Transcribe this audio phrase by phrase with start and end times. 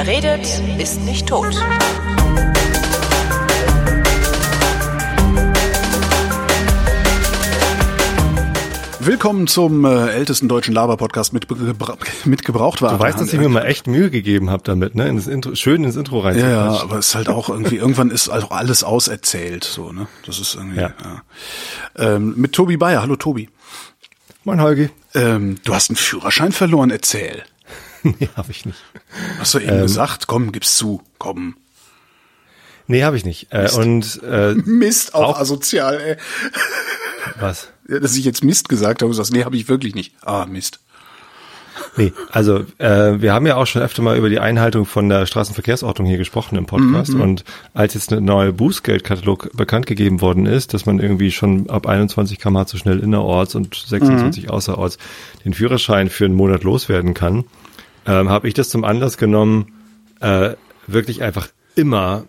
[0.00, 1.56] Wer redet, ist nicht tot.
[9.00, 12.96] Willkommen zum äh, ältesten deutschen Laber-Podcast mit, Gebra mit Gebrauchtwagen.
[12.96, 15.08] Du weißt, dass ich mir mal echt Mühe gegeben habe damit, ne?
[15.08, 16.38] Ins Intro, schön ins Intro rein.
[16.38, 20.06] Ja, ja, aber es ist halt auch irgendwie, irgendwann ist auch alles auserzählt, so, ne?
[20.26, 20.92] Das ist irgendwie, ja.
[21.02, 21.22] ja.
[22.14, 23.02] Ähm, mit Tobi Bayer.
[23.02, 23.48] Hallo Tobi.
[24.44, 24.90] Moin Holgi.
[25.16, 27.42] Ähm, du hast einen Führerschein verloren, erzähl.
[28.18, 28.78] nee, habe ich nicht.
[29.38, 31.56] Hast du eben ähm, gesagt, komm, gib's zu, komm.
[32.86, 33.52] Nee, habe ich nicht.
[33.52, 33.76] Äh, Mist.
[33.76, 36.16] und äh, Mist, auch, auch asozial, ey.
[37.38, 37.68] Was?
[37.86, 40.14] Dass ich jetzt Mist gesagt habe, du sagst, nee, habe ich wirklich nicht.
[40.24, 40.80] Ah, Mist.
[41.96, 45.26] Nee, also äh, wir haben ja auch schon öfter mal über die Einhaltung von der
[45.26, 47.14] Straßenverkehrsordnung hier gesprochen im Podcast.
[47.14, 47.20] Mhm.
[47.20, 51.86] Und als jetzt eine neue Bußgeldkatalog bekannt gegeben worden ist, dass man irgendwie schon ab
[51.86, 54.50] 21 km zu schnell innerorts und 26 mhm.
[54.50, 54.98] außerorts
[55.44, 57.44] den Führerschein für einen Monat loswerden kann,
[58.08, 59.72] ähm, habe ich das zum Anlass genommen,
[60.20, 60.54] äh,
[60.86, 62.24] wirklich einfach immer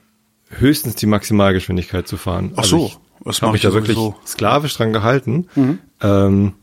[0.50, 2.52] höchstens die Maximalgeschwindigkeit zu fahren.
[2.56, 2.86] Ach also so.
[2.86, 5.80] Ich, was habe ich da wirklich sklavisch dran gehalten, mhm.
[6.02, 6.54] ähm,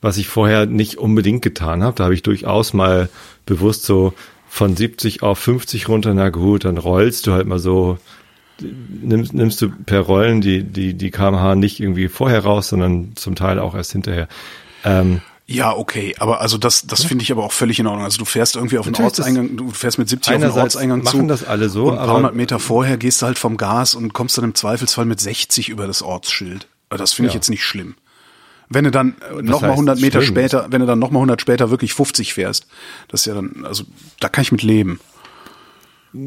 [0.00, 1.96] was ich vorher nicht unbedingt getan habe.
[1.96, 3.08] Da habe ich durchaus mal
[3.46, 4.14] bewusst so
[4.48, 7.98] von 70 auf 50 runter, na gut, dann rollst du halt mal so,
[8.60, 13.34] nimmst, nimmst du per Rollen die, die, die kmh nicht irgendwie vorher raus, sondern zum
[13.34, 14.28] Teil auch erst hinterher.
[14.84, 18.04] Ähm, ja, okay, aber also das, das finde ich aber auch völlig in Ordnung.
[18.04, 21.20] Also du fährst irgendwie auf den Ortseingang, du fährst mit 70 auf den Ortseingang machen
[21.22, 21.26] zu.
[21.26, 24.12] das alle so, und ein paar hundert Meter vorher gehst du halt vom Gas und
[24.12, 26.68] kommst dann im Zweifelsfall mit 60 über das Ortsschild.
[26.90, 27.38] Das finde ich ja.
[27.38, 27.94] jetzt nicht schlimm.
[28.68, 30.34] Wenn du dann nochmal 100 Meter schlimm?
[30.34, 32.66] später, wenn du dann nochmal 100 später wirklich 50 fährst,
[33.08, 33.84] das ist ja dann, also
[34.20, 35.00] da kann ich mit leben.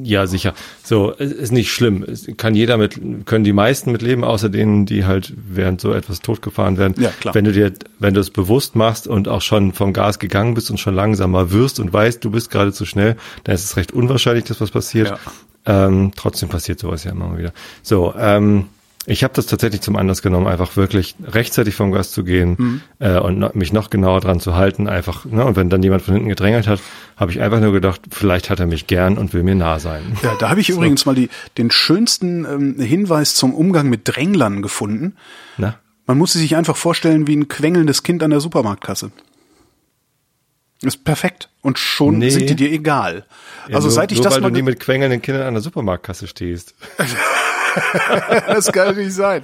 [0.04, 0.54] Ja, sicher.
[0.84, 2.04] So, ist nicht schlimm.
[2.04, 5.94] Es kann jeder mit, können die meisten mit leben, außer denen, die halt während so
[5.94, 6.96] etwas totgefahren werden.
[7.02, 7.36] Ja, klar.
[7.36, 10.72] Wenn du dir, wenn du es bewusst machst und auch schon vom Gas gegangen bist
[10.72, 13.92] und schon langsamer wirst und weißt, du bist gerade zu schnell, dann ist es recht
[13.92, 15.10] unwahrscheinlich, dass was passiert.
[15.10, 15.88] Ja.
[15.88, 17.54] Ähm, trotzdem passiert sowas ja immer wieder.
[17.84, 18.66] So, ähm,
[19.08, 22.82] ich habe das tatsächlich zum Anlass genommen, einfach wirklich rechtzeitig vom Gas zu gehen mhm.
[23.00, 24.88] äh, und no, mich noch genauer dran zu halten.
[24.88, 25.44] Einfach, ne?
[25.44, 26.80] Und wenn dann jemand von hinten gedrängelt hat,
[27.18, 30.04] habe ich einfach nur gedacht, vielleicht hat er mich gern und will mir nah sein.
[30.22, 30.74] Ja, da habe ich so.
[30.74, 35.16] übrigens mal die, den schönsten ähm, Hinweis zum Umgang mit Dränglern gefunden.
[35.58, 35.80] Na?
[36.06, 39.12] Man muss sich einfach vorstellen wie ein quengelndes Kind an der Supermarktkasse.
[40.84, 41.50] ist perfekt.
[41.62, 42.30] Und schon nee.
[42.30, 43.26] sind die dir egal.
[43.68, 45.54] Ja, also nur, seit ich nur das weil mal du nie mit quengelnden Kindern an
[45.56, 46.76] der Supermarktkasse stehst.
[48.48, 49.44] das kann nicht sein.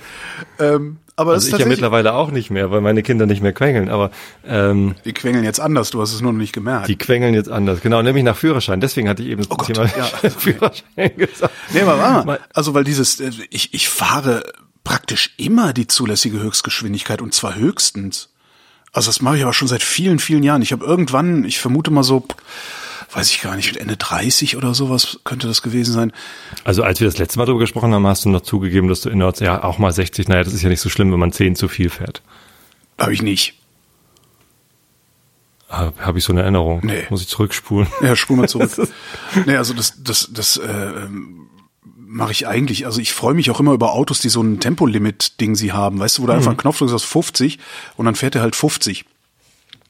[0.60, 3.52] Ähm, aber also das ich ja mittlerweile auch nicht mehr, weil meine Kinder nicht mehr
[3.52, 3.90] quengeln.
[3.90, 4.12] Aber
[4.46, 5.90] ähm, die quengeln jetzt anders.
[5.90, 6.88] Du hast es nur noch nicht gemerkt.
[6.88, 7.82] Die quengeln jetzt anders.
[7.82, 8.82] Genau, nämlich nach Führerschein.
[8.82, 10.30] Deswegen hatte ich eben das oh Thema ja.
[10.30, 11.54] Führerschein gesagt.
[11.74, 12.40] Nee, aber warte mal.
[12.54, 14.44] Also weil dieses, äh, ich, ich fahre
[14.84, 18.30] praktisch immer die zulässige Höchstgeschwindigkeit und zwar höchstens.
[18.94, 20.62] Also das mache ich aber schon seit vielen, vielen Jahren.
[20.62, 22.26] Ich habe irgendwann, ich vermute mal so
[23.12, 26.12] weiß ich gar nicht, Ende 30 oder sowas könnte das gewesen sein.
[26.64, 29.10] Also als wir das letzte Mal darüber gesprochen haben, hast du noch zugegeben, dass du
[29.10, 31.56] innerorts ja auch mal 60, naja, das ist ja nicht so schlimm, wenn man 10
[31.56, 32.22] zu viel fährt.
[32.98, 33.54] Habe ich nicht.
[35.70, 36.82] Habe hab ich so eine Erinnerung.
[36.84, 37.06] Nee.
[37.10, 37.88] Muss ich zurückspulen.
[38.02, 38.72] Ja, spul mal zurück.
[39.46, 41.08] nee, also das, das, das äh,
[41.84, 42.86] mache ich eigentlich.
[42.86, 46.00] Also ich freue mich auch immer über Autos, die so ein Tempolimit-Ding sie haben.
[46.00, 46.38] Weißt du, wo du mhm.
[46.38, 47.60] einfach einen Knopf drückst, aus 50
[47.98, 49.06] und dann fährt er halt 50.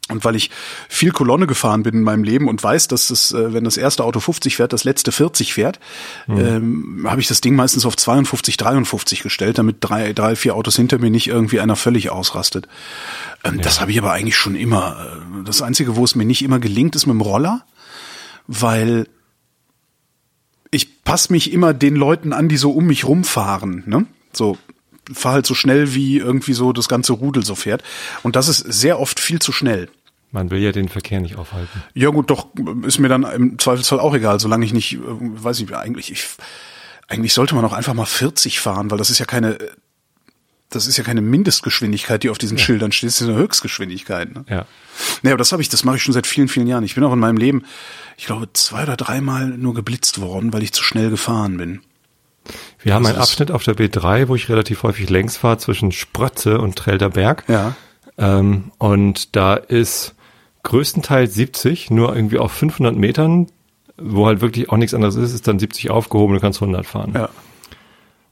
[0.09, 0.49] Und weil ich
[0.87, 4.03] viel Kolonne gefahren bin in meinem Leben und weiß, dass es, äh, wenn das erste
[4.05, 5.79] Auto 50 fährt, das letzte 40 fährt,
[6.27, 6.37] mhm.
[6.37, 10.77] ähm, habe ich das Ding meistens auf 52, 53 gestellt, damit drei, drei, vier Autos
[10.77, 12.67] hinter mir nicht irgendwie einer völlig ausrastet.
[13.43, 13.61] Ähm, ja.
[13.61, 14.97] Das habe ich aber eigentlich schon immer.
[15.39, 17.65] Äh, das Einzige, wo es mir nicht immer gelingt, ist mit dem Roller,
[18.47, 19.07] weil
[20.71, 23.83] ich passe mich immer den Leuten an, die so um mich rumfahren.
[23.85, 24.05] Ne?
[24.31, 24.57] So
[25.13, 27.83] fahr halt so schnell, wie irgendwie so das ganze Rudel so fährt.
[28.23, 29.89] Und das ist sehr oft viel zu schnell.
[30.31, 31.83] Man will ja den Verkehr nicht aufhalten.
[31.93, 32.47] Ja gut, doch
[32.85, 36.27] ist mir dann im Zweifelsfall auch egal, solange ich nicht, äh, weiß ich eigentlich, ich,
[37.07, 39.57] eigentlich sollte man auch einfach mal 40 fahren, weil das ist ja keine,
[40.69, 42.63] das ist ja keine Mindestgeschwindigkeit, die auf diesen ja.
[42.63, 44.33] Schildern steht, das ist eine Höchstgeschwindigkeit.
[44.33, 44.43] Ne?
[44.49, 44.65] Ja.
[45.21, 46.83] Naja, aber das habe ich, das mache ich schon seit vielen, vielen Jahren.
[46.83, 47.63] Ich bin auch in meinem Leben,
[48.17, 51.81] ich glaube, zwei oder dreimal nur geblitzt worden, weil ich zu schnell gefahren bin.
[52.79, 56.59] Wir haben einen Abschnitt auf der B3, wo ich relativ häufig längs fahre zwischen Sprötze
[56.59, 57.43] und Trelder Berg.
[57.47, 57.75] Ja.
[58.17, 60.15] Ähm, und da ist
[60.63, 63.47] größtenteils 70, nur irgendwie auf 500 Metern,
[63.97, 67.13] wo halt wirklich auch nichts anderes ist, ist dann 70 aufgehoben, du kannst 100 fahren.
[67.15, 67.29] Ja.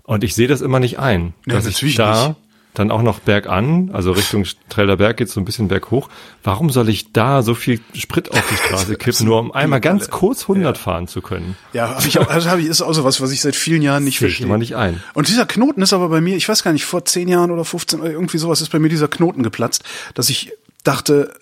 [0.04, 2.40] Und ich sehe das immer nicht ein, ja, dass ich da nicht
[2.78, 6.10] dann auch noch bergan, also Richtung Trelder Berg geht so ein bisschen berghoch.
[6.44, 10.10] Warum soll ich da so viel Sprit auf die Straße kippen, nur um einmal ganz
[10.10, 10.82] kurz 100 ja.
[10.82, 11.56] fahren zu können?
[11.74, 13.82] Ja, hab ich auch, also hab ich, ist auch so was, was ich seit vielen
[13.82, 14.48] Jahren nicht das verstehe.
[14.48, 15.02] man nicht ein.
[15.14, 17.66] Und dieser Knoten ist aber bei mir, ich weiß gar nicht, vor zehn Jahren oder
[17.66, 19.84] 15, irgendwie sowas ist bei mir dieser Knoten geplatzt,
[20.14, 20.52] dass ich
[20.84, 21.34] dachte,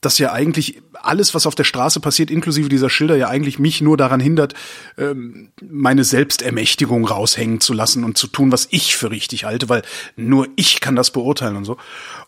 [0.00, 3.80] dass ja eigentlich alles, was auf der Straße passiert, inklusive dieser Schilder, ja eigentlich mich
[3.80, 4.54] nur daran hindert,
[4.96, 9.82] ähm, meine Selbstermächtigung raushängen zu lassen und zu tun, was ich für richtig halte, weil
[10.16, 11.76] nur ich kann das beurteilen und so.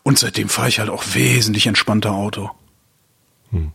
[0.03, 2.51] Und seitdem fahre ich halt auch wesentlich entspannter Auto.
[3.51, 3.71] Hm.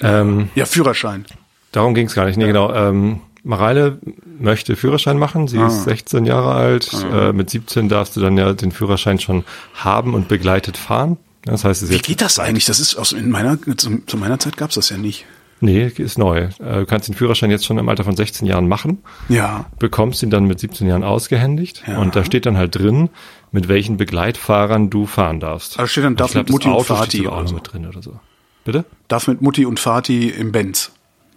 [0.00, 1.26] Ähm, ja, Führerschein.
[1.72, 2.36] Darum ging es gar nicht.
[2.36, 2.72] Nee, genau.
[2.72, 3.98] Ähm, Mareile
[4.38, 5.48] möchte Führerschein machen.
[5.48, 5.66] Sie ah.
[5.68, 6.90] ist 16 Jahre alt.
[6.92, 7.28] Ah.
[7.28, 9.44] Äh, mit 17 darfst du dann ja den Führerschein schon
[9.74, 11.18] haben und begleitet fahren.
[11.42, 12.66] Das heißt, Wie geht das eigentlich?
[12.66, 15.24] Das ist aus in meiner zu, zu meiner Zeit gab es das ja nicht.
[15.60, 16.48] Nee, ist neu.
[16.60, 19.02] Äh, du kannst den Führerschein jetzt schon im Alter von 16 Jahren machen.
[19.28, 19.66] Ja.
[19.78, 21.82] Bekommst ihn dann mit 17 Jahren ausgehändigt.
[21.86, 21.98] Ja.
[21.98, 23.10] Und da steht dann halt drin,
[23.50, 25.78] mit welchen Begleitfahrern du fahren darfst.
[25.78, 27.54] Also steht dann darf glaub, mit Mutti und Vati auch so.
[27.54, 28.20] mit drin oder so.
[28.64, 28.84] Bitte?
[29.08, 30.92] Darf mit Mutti und Vati im Benz.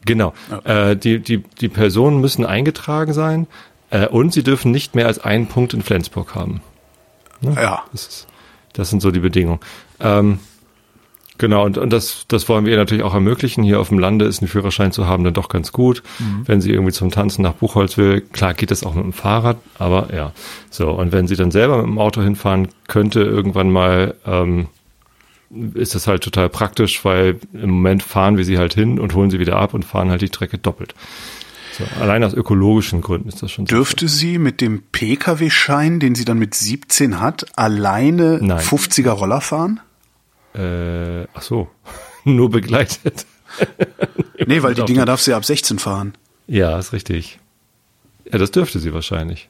[0.06, 0.34] Genau.
[0.66, 0.90] Ja.
[0.90, 3.48] Äh, die, die, die Personen müssen eingetragen sein
[3.90, 6.62] äh, und sie dürfen nicht mehr als einen Punkt in Flensburg haben.
[7.42, 7.56] Ne?
[7.56, 7.84] Ja.
[7.92, 8.28] Das, ist,
[8.74, 9.60] das sind so die Bedingungen.
[10.02, 10.40] Ähm,
[11.38, 13.64] genau, und, und das, das wollen wir natürlich auch ermöglichen.
[13.64, 16.04] Hier auf dem Lande ist ein Führerschein zu haben dann doch ganz gut.
[16.20, 16.44] Mhm.
[16.46, 19.58] Wenn sie irgendwie zum Tanzen nach Buchholz will, klar geht das auch mit dem Fahrrad,
[19.78, 20.34] aber ja.
[20.70, 24.68] So, und wenn sie dann selber mit dem Auto hinfahren könnte, irgendwann mal, ähm,
[25.74, 29.30] ist das halt total praktisch, weil im Moment fahren wir sie halt hin und holen
[29.30, 30.96] sie wieder ab und fahren halt die Strecke doppelt.
[31.78, 33.76] So, allein aus ökologischen Gründen ist das schon so.
[33.76, 38.60] Dürfte sie mit dem Pkw-Schein, den sie dann mit 17 hat, alleine Nein.
[38.60, 39.80] 50er Roller fahren?
[40.54, 41.70] Äh, ach so,
[42.24, 43.26] nur begleitet.
[44.46, 46.14] nee, weil die Dinger darf sie ab 16 fahren.
[46.48, 47.40] Ja, ist richtig.
[48.32, 49.50] Ja, das dürfte sie wahrscheinlich.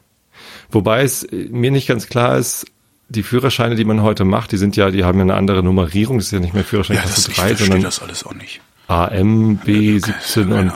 [0.70, 2.66] Wobei es mir nicht ganz klar ist,
[3.08, 6.18] die Führerscheine, die man heute macht, die sind ja, die haben ja eine andere Nummerierung.
[6.18, 8.60] Das ist ja nicht mehr Führerschein ja, Klasse 3, sondern das alles auch nicht.
[8.88, 10.72] AM, B17 ja, und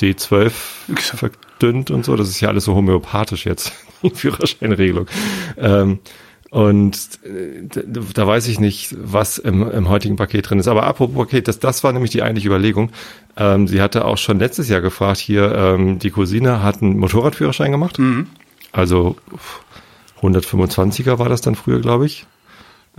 [0.00, 0.52] D12
[1.16, 2.16] verdünnt und so.
[2.16, 3.72] Das ist ja alles so homöopathisch jetzt,
[4.02, 5.06] die Führerscheinregelung.
[5.56, 6.00] Ähm,
[6.50, 7.62] und äh,
[8.14, 10.68] da weiß ich nicht, was im, im heutigen Paket drin ist.
[10.68, 12.90] Aber apropos Paket, das, das war nämlich die eigentliche Überlegung.
[13.36, 17.70] Ähm, sie hatte auch schon letztes Jahr gefragt, hier, ähm, die Cousine hat einen Motorradführerschein
[17.70, 17.98] gemacht.
[17.98, 18.28] Mhm.
[18.72, 19.16] Also
[20.22, 22.26] 125er war das dann früher, glaube ich.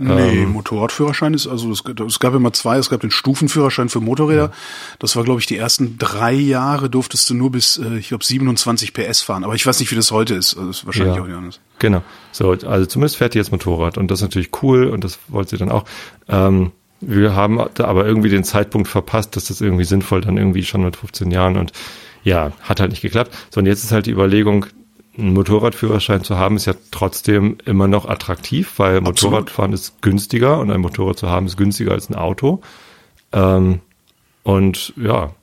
[0.00, 4.00] Nee, ähm, Motorradführerschein ist, also es, es, gab immer zwei, es gab den Stufenführerschein für
[4.00, 4.46] Motorräder.
[4.46, 4.52] Ja.
[4.98, 8.24] Das war, glaube ich, die ersten drei Jahre durftest du nur bis, äh, ich glaube,
[8.24, 9.44] 27 PS fahren.
[9.44, 10.54] Aber ich weiß nicht, wie das heute ist.
[10.54, 11.22] Also das ist wahrscheinlich ja.
[11.22, 11.60] auch nicht anders.
[11.78, 12.02] Genau.
[12.32, 15.50] So, also zumindest fährt die jetzt Motorrad und das ist natürlich cool und das wollte
[15.50, 15.84] sie dann auch.
[16.28, 20.64] Ähm, wir haben da aber irgendwie den Zeitpunkt verpasst, dass das irgendwie sinnvoll dann irgendwie
[20.64, 21.72] schon mit 15 Jahren und
[22.22, 23.34] ja, hat halt nicht geklappt.
[23.50, 24.66] So, und jetzt ist halt die Überlegung,
[25.18, 29.22] einen Motorradführerschein zu haben, ist ja trotzdem immer noch attraktiv, weil Absolut.
[29.22, 32.60] Motorradfahren ist günstiger und ein Motorrad zu haben ist günstiger als ein Auto.
[33.32, 33.80] Ähm,
[34.42, 35.34] und ja,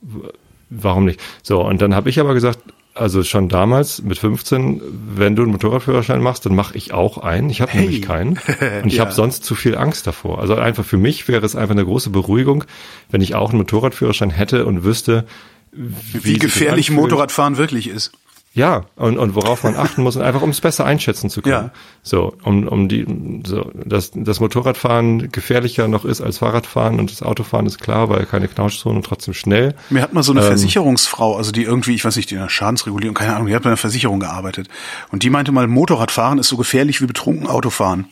[0.70, 1.20] warum nicht?
[1.44, 2.60] So, und dann habe ich aber gesagt,
[2.98, 4.82] also schon damals mit 15,
[5.16, 7.50] wenn du einen Motorradführerschein machst, dann mache ich auch einen.
[7.50, 7.82] Ich habe hey.
[7.82, 8.40] nämlich keinen.
[8.84, 9.02] Und ich ja.
[9.02, 10.40] habe sonst zu viel Angst davor.
[10.40, 12.64] Also einfach für mich wäre es einfach eine große Beruhigung,
[13.12, 15.28] wenn ich auch einen Motorradführerschein hätte und wüsste,
[15.72, 18.14] wie, wie gefährlich Motorradfahren wirklich ist.
[18.58, 21.66] Ja, und, und worauf man achten muss, einfach um es besser einschätzen zu können.
[21.66, 21.72] Ja.
[22.02, 23.06] So, um, um die,
[23.46, 28.26] so, dass das Motorradfahren gefährlicher noch ist als Fahrradfahren und das Autofahren ist klar, weil
[28.26, 29.76] keine Knautschzone und trotzdem schnell.
[29.92, 32.42] Mir hat mal so eine ähm, Versicherungsfrau, also die irgendwie, ich weiß nicht, die in
[32.42, 34.70] der Schadensregulierung, keine Ahnung, die hat bei einer Versicherung gearbeitet.
[35.12, 38.08] Und die meinte mal, Motorradfahren ist so gefährlich wie betrunken Autofahren.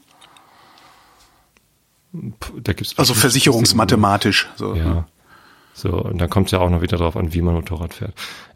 [2.13, 4.47] Da gibt's also versicherungsmathematisch.
[4.57, 5.07] So, ja.
[5.73, 8.13] So, und dann kommt es ja auch noch wieder drauf an, wie man Motorrad fährt.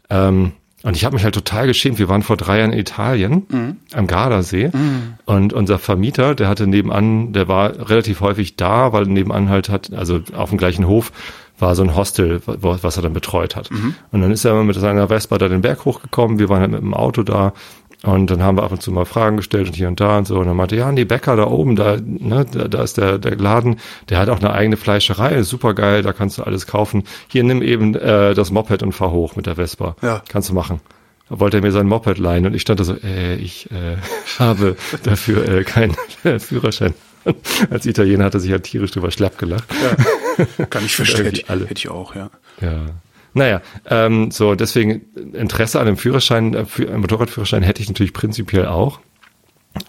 [0.08, 1.98] Ähm, und ich habe mich halt total geschämt.
[1.98, 3.76] Wir waren vor drei Jahren in Italien mhm.
[3.92, 5.14] am Gardasee mhm.
[5.26, 9.92] und unser Vermieter, der hatte nebenan, der war relativ häufig da, weil nebenan halt hat,
[9.92, 11.12] also auf dem gleichen Hof
[11.58, 13.70] war so ein Hostel, was er dann betreut hat.
[13.70, 13.94] Mhm.
[14.10, 16.38] Und dann ist er mit seiner Vespa da den Berg hochgekommen.
[16.38, 17.52] Wir waren halt mit dem Auto da
[18.02, 20.26] und dann haben wir ab und zu mal Fragen gestellt und hier und da und
[20.26, 20.38] so.
[20.38, 23.36] Und dann meinte, ja, die Bäcker da oben, da, ne, da, da ist der, der
[23.36, 23.76] Laden,
[24.08, 27.04] der hat auch eine eigene Fleischerei, super geil, da kannst du alles kaufen.
[27.28, 29.96] Hier nimm eben äh, das Moped und fahr hoch mit der Vespa.
[30.00, 30.22] Ja.
[30.28, 30.80] Kannst du machen.
[31.28, 33.96] Da wollte er mir sein Moped leihen und ich stand da so, äh, ich äh,
[34.38, 35.94] habe dafür äh, keinen
[36.38, 36.94] Führerschein.
[37.70, 39.64] Als Italiener hat er sich halt tierisch drüber schlapp gelacht.
[39.82, 41.26] Ja, kann ich verstehen.
[41.26, 42.30] hätte, ich, hätte ich auch, ja.
[42.62, 42.86] Ja.
[43.34, 45.02] Naja, ähm, so deswegen
[45.34, 49.00] Interesse an einem Führerschein, äh, für einem Motorradführerschein hätte ich natürlich prinzipiell auch.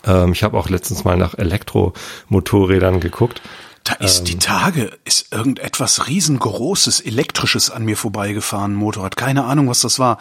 [0.05, 3.41] Ähm, ich habe auch letztens mal nach Elektromotorrädern geguckt.
[3.83, 9.17] Da ist ähm, die Tage, ist irgendetwas riesengroßes, elektrisches an mir vorbeigefahren, Motorrad.
[9.17, 10.19] Keine Ahnung, was das war.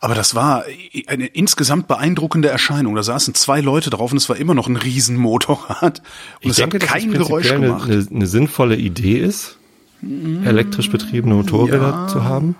[0.00, 0.64] Aber das war
[1.06, 2.94] eine insgesamt beeindruckende Erscheinung.
[2.94, 6.02] Da saßen zwei Leute drauf und es war immer noch ein Riesenmotorrad.
[6.42, 7.88] Und es hat kein Geräusch gemacht.
[7.88, 9.58] Eine, eine sinnvolle Idee ist,
[10.02, 12.06] elektrisch betriebene Motorräder ja.
[12.08, 12.56] zu haben.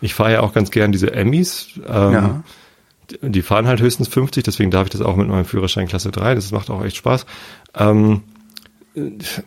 [0.00, 1.68] Ich fahre ja auch ganz gern diese Emmys.
[1.86, 2.42] Ähm, ja.
[3.20, 6.34] Die fahren halt höchstens 50, deswegen darf ich das auch mit meinem Führerschein Klasse 3.
[6.34, 7.26] Das macht auch echt Spaß.
[7.76, 8.22] Ähm,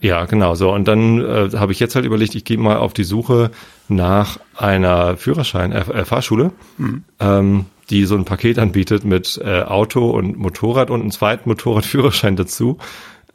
[0.01, 0.71] Ja, genau so.
[0.71, 3.51] Und dann äh, habe ich jetzt halt überlegt, ich gehe mal auf die Suche
[3.87, 7.03] nach einer Führerschein, äh, äh, Fahrschule, mhm.
[7.19, 12.35] ähm, die so ein Paket anbietet mit äh, Auto und Motorrad und einem zweiten Motorradführerschein
[12.35, 12.79] dazu.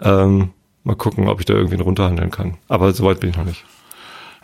[0.00, 0.50] Ähm,
[0.82, 2.56] mal gucken, ob ich da irgendwie runterhandeln kann.
[2.68, 3.64] Aber soweit bin ich noch nicht.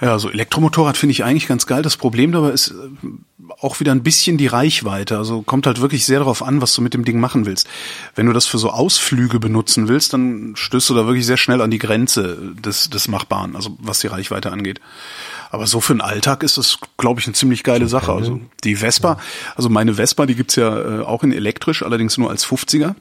[0.01, 1.83] Ja, also Elektromotorrad finde ich eigentlich ganz geil.
[1.83, 2.75] Das Problem dabei ist äh,
[3.61, 5.17] auch wieder ein bisschen die Reichweite.
[5.17, 7.67] Also kommt halt wirklich sehr darauf an, was du mit dem Ding machen willst.
[8.15, 11.63] Wenn du das für so Ausflüge benutzen willst, dann stößt du da wirklich sehr schnell
[11.63, 14.81] an die Grenze des, des Machbaren, also was die Reichweite angeht.
[15.51, 18.13] Aber so für den Alltag ist das, glaube ich, eine ziemlich geile Sache.
[18.13, 19.19] Also die Vespa,
[19.55, 22.95] also meine Vespa, die gibt's ja äh, auch in elektrisch, allerdings nur als 50er.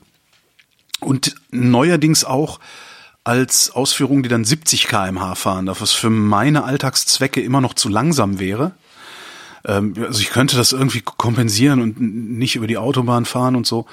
[1.01, 2.59] Und neuerdings auch
[3.25, 8.39] als Ausführungen, die dann 70 kmh fahren, was für meine Alltagszwecke immer noch zu langsam
[8.39, 8.73] wäre.
[9.65, 13.87] Ähm, also ich könnte das irgendwie kompensieren und nicht über die Autobahn fahren und so.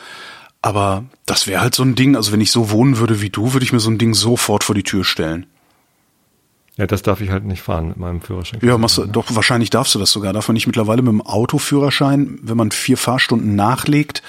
[0.61, 3.55] Aber das wäre halt so ein Ding, also wenn ich so wohnen würde wie du,
[3.55, 5.47] würde ich mir so ein Ding sofort vor die Tür stellen.
[6.77, 8.61] Ja, das darf ich halt nicht fahren mit meinem Führerschein.
[8.63, 10.33] Ja, machst du, doch, wahrscheinlich darfst du das sogar.
[10.33, 14.23] Darf man nicht mittlerweile mit dem Autoführerschein, wenn man vier Fahrstunden nachlegt,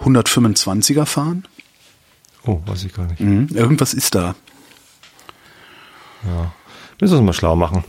[0.00, 1.44] 125er fahren?
[2.44, 3.20] Oh, weiß ich gar nicht.
[3.20, 4.34] Mhm, irgendwas ist da.
[6.24, 6.52] Ja.
[7.00, 7.84] Müssen wir uns mal schlau machen.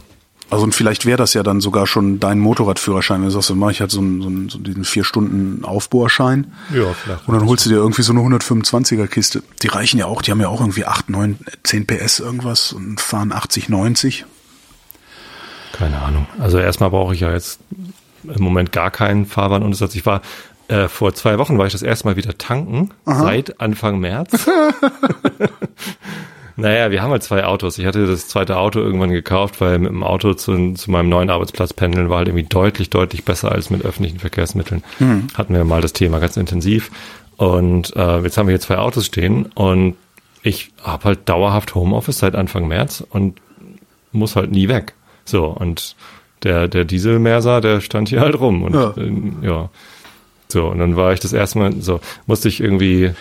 [0.51, 3.21] Also und vielleicht wäre das ja dann sogar schon dein Motorradführerschein.
[3.21, 5.63] Wenn du sagst, dann mache ich halt so, einen, so, einen, so diesen vier Stunden
[5.63, 6.53] Aufbohrschein.
[6.73, 7.27] Ja, vielleicht.
[7.27, 9.43] Und dann holst du dir irgendwie so eine 125er Kiste.
[9.61, 12.99] Die reichen ja auch, die haben ja auch irgendwie 8, 9, 10 PS irgendwas und
[12.99, 14.25] fahren 80, 90.
[15.73, 16.25] Keine Ahnung.
[16.39, 17.59] Also erstmal brauche ich ja jetzt
[18.23, 20.21] im Moment gar keinen Fahrbahn und ich war
[20.67, 23.23] äh, vor zwei Wochen war ich das erste Mal wieder tanken, Aha.
[23.23, 24.31] seit Anfang März.
[26.59, 27.77] Naja, wir haben halt zwei Autos.
[27.77, 31.29] Ich hatte das zweite Auto irgendwann gekauft, weil mit dem Auto zu, zu meinem neuen
[31.29, 34.83] Arbeitsplatz pendeln war halt irgendwie deutlich, deutlich besser als mit öffentlichen Verkehrsmitteln.
[34.99, 35.27] Mhm.
[35.35, 36.91] Hatten wir mal das Thema ganz intensiv.
[37.37, 39.95] Und äh, jetzt haben wir hier zwei Autos stehen und
[40.43, 43.39] ich habe halt dauerhaft Homeoffice seit Anfang März und
[44.11, 44.93] muss halt nie weg.
[45.25, 45.95] So, und
[46.43, 48.63] der, der Dieselmerser, der stand hier halt rum.
[48.63, 48.93] Und ja.
[48.97, 49.69] Äh, ja.
[50.49, 53.11] So, und dann war ich das erste Mal, so, musste ich irgendwie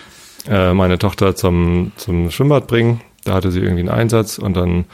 [0.49, 4.85] äh, meine Tochter zum, zum Schwimmbad bringen da hatte sie irgendwie einen Einsatz und dann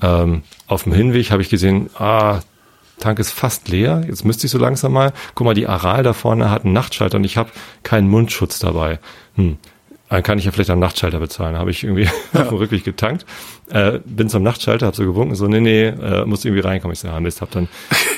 [0.00, 2.40] ähm, auf dem Hinweg habe ich gesehen, ah,
[2.98, 4.04] Tank ist fast leer.
[4.06, 5.12] Jetzt müsste ich so langsam mal.
[5.34, 7.50] Guck mal, die Aral da vorne hat einen Nachtschalter und ich habe
[7.82, 9.00] keinen Mundschutz dabei.
[9.34, 9.58] Hm.
[10.08, 11.56] Dann kann ich ja vielleicht am Nachtschalter bezahlen.
[11.56, 12.42] Habe ich irgendwie ja.
[12.42, 13.24] rücklich getankt.
[13.70, 16.92] Äh, bin zum Nachtschalter, habe so gewunken, so, nee, nee, äh, muss irgendwie reinkommen.
[16.92, 17.68] Ich so, ja, Mist, hab dann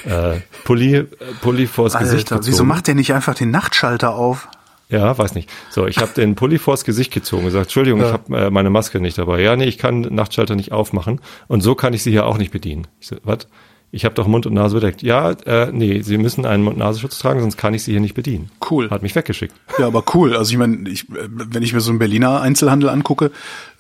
[0.05, 1.07] äh, Pulli, äh,
[1.41, 2.47] Pulli vors Alter, Gesicht gezogen.
[2.47, 4.49] Wieso macht der nicht einfach den Nachtschalter auf?
[4.89, 5.51] Ja, weiß nicht.
[5.71, 8.07] So, ich habe den Pulli vors Gesicht gezogen und gesagt, Entschuldigung, ja.
[8.07, 9.41] ich habe äh, meine Maske nicht dabei.
[9.41, 12.53] Ja, nee, ich kann Nachtschalter nicht aufmachen und so kann ich sie hier auch nicht
[12.53, 12.87] bedienen.
[13.01, 13.49] Ich so, was?
[13.95, 15.03] Ich habe doch Mund und Nase bedeckt.
[15.03, 18.51] Ja, äh, nee, Sie müssen einen Mund-Nasenschutz tragen, sonst kann ich Sie hier nicht bedienen.
[18.69, 18.91] Cool.
[18.91, 19.55] Hat mich weggeschickt.
[19.79, 20.35] Ja, aber cool.
[20.35, 23.31] Also ich meine, ich, wenn ich mir so einen Berliner Einzelhandel angucke,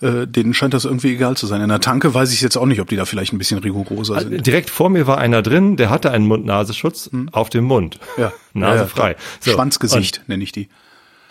[0.00, 1.60] äh, denen scheint das irgendwie egal zu sein.
[1.60, 4.20] In der Tanke weiß ich jetzt auch nicht, ob die da vielleicht ein bisschen rigoroser
[4.20, 4.32] sind.
[4.34, 7.30] Also direkt vor mir war einer drin, der hatte einen Mund-Nasenschutz hm.
[7.32, 7.98] auf dem Mund.
[8.16, 8.32] Ja.
[8.52, 9.10] Nase frei.
[9.10, 9.50] Ja, so.
[9.50, 10.68] Schwanzgesicht nenne ich die.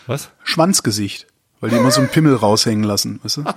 [0.08, 0.30] Was?
[0.44, 1.28] Schwanzgesicht.
[1.60, 3.44] Weil die immer so einen Pimmel raushängen lassen, weißt du?
[3.44, 3.54] Ja.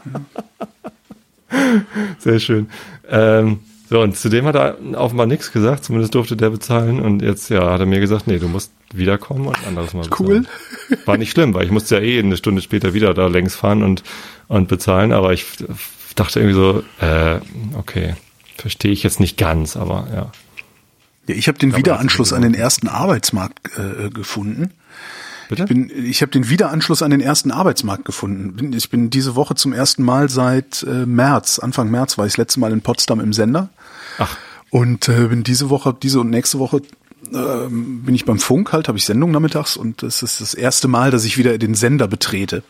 [2.19, 2.69] Sehr schön.
[3.09, 7.01] Ähm, so, und zudem hat er offenbar nichts gesagt, zumindest durfte der bezahlen.
[7.01, 10.47] Und jetzt, ja, hat er mir gesagt, nee, du musst wiederkommen und anderes mal bezahlen.
[10.89, 10.99] Cool.
[11.05, 13.83] War nicht schlimm, weil ich musste ja eh eine Stunde später wieder da längs fahren
[13.83, 14.03] und,
[14.49, 15.13] und bezahlen.
[15.13, 15.47] Aber ich
[16.17, 17.41] dachte irgendwie so, äh,
[17.77, 18.15] okay,
[18.57, 20.33] verstehe ich jetzt nicht ganz, aber ja.
[21.29, 24.73] Ja, ich habe den Wiederanschluss an den ersten Arbeitsmarkt äh, gefunden.
[25.49, 25.63] Bitte?
[25.63, 28.73] Ich, bin, ich habe den Wiederanschluss an den ersten Arbeitsmarkt gefunden.
[28.73, 32.39] Ich bin diese Woche zum ersten Mal seit äh, März, Anfang März war ich das
[32.39, 33.69] letzte Mal in Potsdam im Sender.
[34.19, 34.37] Ach.
[34.71, 36.83] Und äh, bin diese Woche, diese und nächste Woche
[37.33, 40.89] äh, bin ich beim Funk halt, habe ich Sendung nachmittags und das ist das erste
[40.89, 42.63] Mal, dass ich wieder den Sender betrete.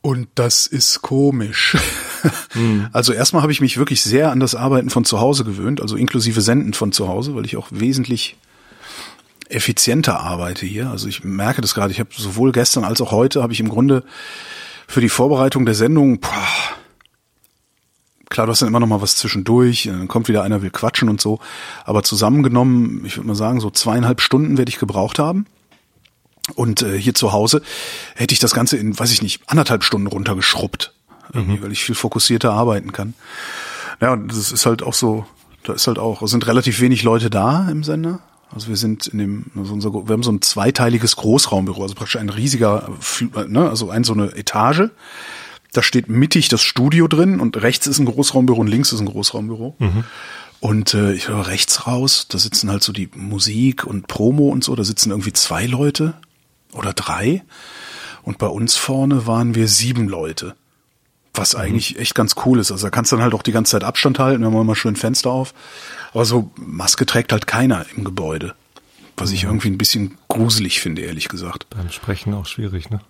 [0.00, 1.76] Und das ist komisch.
[2.54, 2.88] Mhm.
[2.92, 5.96] Also erstmal habe ich mich wirklich sehr an das Arbeiten von zu Hause gewöhnt, also
[5.96, 8.36] inklusive Senden von zu Hause, weil ich auch wesentlich
[9.50, 10.90] effizienter arbeite hier.
[10.90, 11.92] Also ich merke das gerade.
[11.92, 14.04] Ich habe sowohl gestern als auch heute habe ich im Grunde
[14.86, 16.48] für die Vorbereitung der Sendung, boah,
[18.30, 21.08] klar, du hast dann immer noch mal was zwischendurch, dann kommt wieder einer will quatschen
[21.08, 21.40] und so.
[21.84, 25.46] Aber zusammengenommen, ich würde mal sagen, so zweieinhalb Stunden werde ich gebraucht haben.
[26.54, 27.60] Und äh, hier zu Hause
[28.14, 30.94] hätte ich das Ganze in, weiß ich nicht, anderthalb Stunden runtergeschrubbt,
[31.34, 31.62] mhm.
[31.62, 33.14] weil ich viel fokussierter arbeiten kann.
[34.00, 35.26] Ja, und das ist halt auch so,
[35.64, 38.20] da ist halt auch, sind relativ wenig Leute da im Sender.
[38.50, 42.16] Also wir sind in dem, also unser, wir haben so ein zweiteiliges Großraumbüro, also praktisch
[42.16, 42.88] ein riesiger,
[43.46, 44.90] ne, also ein so eine Etage.
[45.72, 49.06] Da steht mittig das Studio drin und rechts ist ein Großraumbüro und links ist ein
[49.06, 49.76] Großraumbüro.
[49.78, 50.04] Mhm.
[50.60, 54.64] Und äh, ich höre rechts raus, da sitzen halt so die Musik und Promo und
[54.64, 56.14] so, da sitzen irgendwie zwei Leute
[56.72, 57.44] oder drei.
[58.22, 60.56] Und bei uns vorne waren wir sieben Leute.
[61.38, 62.70] Was eigentlich echt ganz cool ist.
[62.72, 64.76] Also da kannst du dann halt auch die ganze Zeit Abstand halten, wir haben immer
[64.76, 65.54] schön Fenster auf.
[66.12, 68.54] Aber so Maske trägt halt keiner im Gebäude.
[69.16, 71.66] Was ich irgendwie ein bisschen gruselig finde, ehrlich gesagt.
[71.70, 73.00] Beim Sprechen auch schwierig, ne?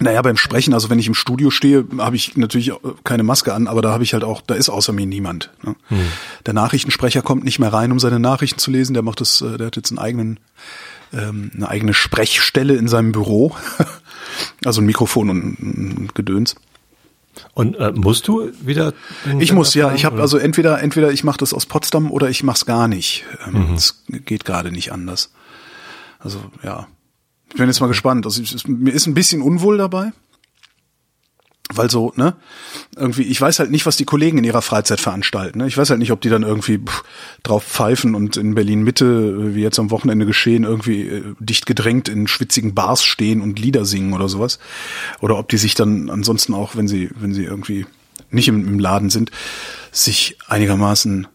[0.00, 2.72] Naja, beim Sprechen, also wenn ich im Studio stehe, habe ich natürlich
[3.04, 5.50] keine Maske an, aber da habe ich halt auch, da ist außer mir niemand.
[5.62, 5.76] Ne?
[5.88, 6.00] Hm.
[6.46, 8.94] Der Nachrichtensprecher kommt nicht mehr rein, um seine Nachrichten zu lesen.
[8.94, 10.40] Der macht das, äh, der hat jetzt einen eigenen,
[11.12, 13.54] ähm, eine eigene Sprechstelle in seinem Büro.
[14.64, 16.56] also ein Mikrofon und ein Gedöns.
[17.54, 18.92] Und äh, musst du wieder?
[19.38, 19.94] Ich muss ja.
[19.94, 23.24] Ich habe also entweder entweder ich mache das aus Potsdam oder ich mach's gar nicht.
[23.46, 24.24] Ähm, es mhm.
[24.24, 25.32] geht gerade nicht anders.
[26.18, 26.86] Also ja,
[27.48, 28.26] ich bin jetzt mal gespannt.
[28.26, 30.12] Also es, mir ist ein bisschen unwohl dabei.
[31.74, 32.34] Weil so, ne,
[32.96, 35.58] irgendwie, ich weiß halt nicht, was die Kollegen in ihrer Freizeit veranstalten.
[35.58, 35.66] Ne?
[35.66, 37.04] Ich weiß halt nicht, ob die dann irgendwie pff,
[37.42, 42.08] drauf pfeifen und in Berlin Mitte, wie jetzt am Wochenende geschehen, irgendwie äh, dicht gedrängt
[42.08, 44.58] in schwitzigen Bars stehen und Lieder singen oder sowas.
[45.20, 47.86] Oder ob die sich dann ansonsten auch, wenn sie, wenn sie irgendwie
[48.30, 49.30] nicht im, im Laden sind,
[49.90, 51.26] sich einigermaßen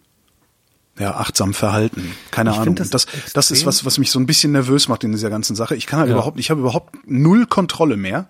[0.99, 2.11] ja, achtsam verhalten.
[2.31, 2.75] Keine ich Ahnung.
[2.75, 5.55] Das, das, das ist was, was mich so ein bisschen nervös macht in dieser ganzen
[5.55, 5.75] Sache.
[5.75, 6.15] Ich kann halt ja.
[6.15, 8.27] überhaupt, ich habe überhaupt null Kontrolle mehr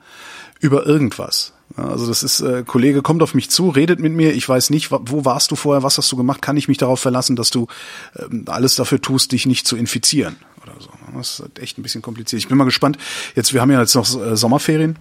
[0.59, 1.53] über irgendwas.
[1.77, 4.91] Also das ist, äh, Kollege kommt auf mich zu, redet mit mir, ich weiß nicht,
[4.91, 7.67] wo warst du vorher, was hast du gemacht, kann ich mich darauf verlassen, dass du
[8.17, 10.89] ähm, alles dafür tust, dich nicht zu infizieren oder so.
[11.15, 12.41] Das ist halt echt ein bisschen kompliziert.
[12.41, 12.97] Ich bin mal gespannt.
[13.35, 14.97] Jetzt, wir haben ja jetzt noch äh, Sommerferien.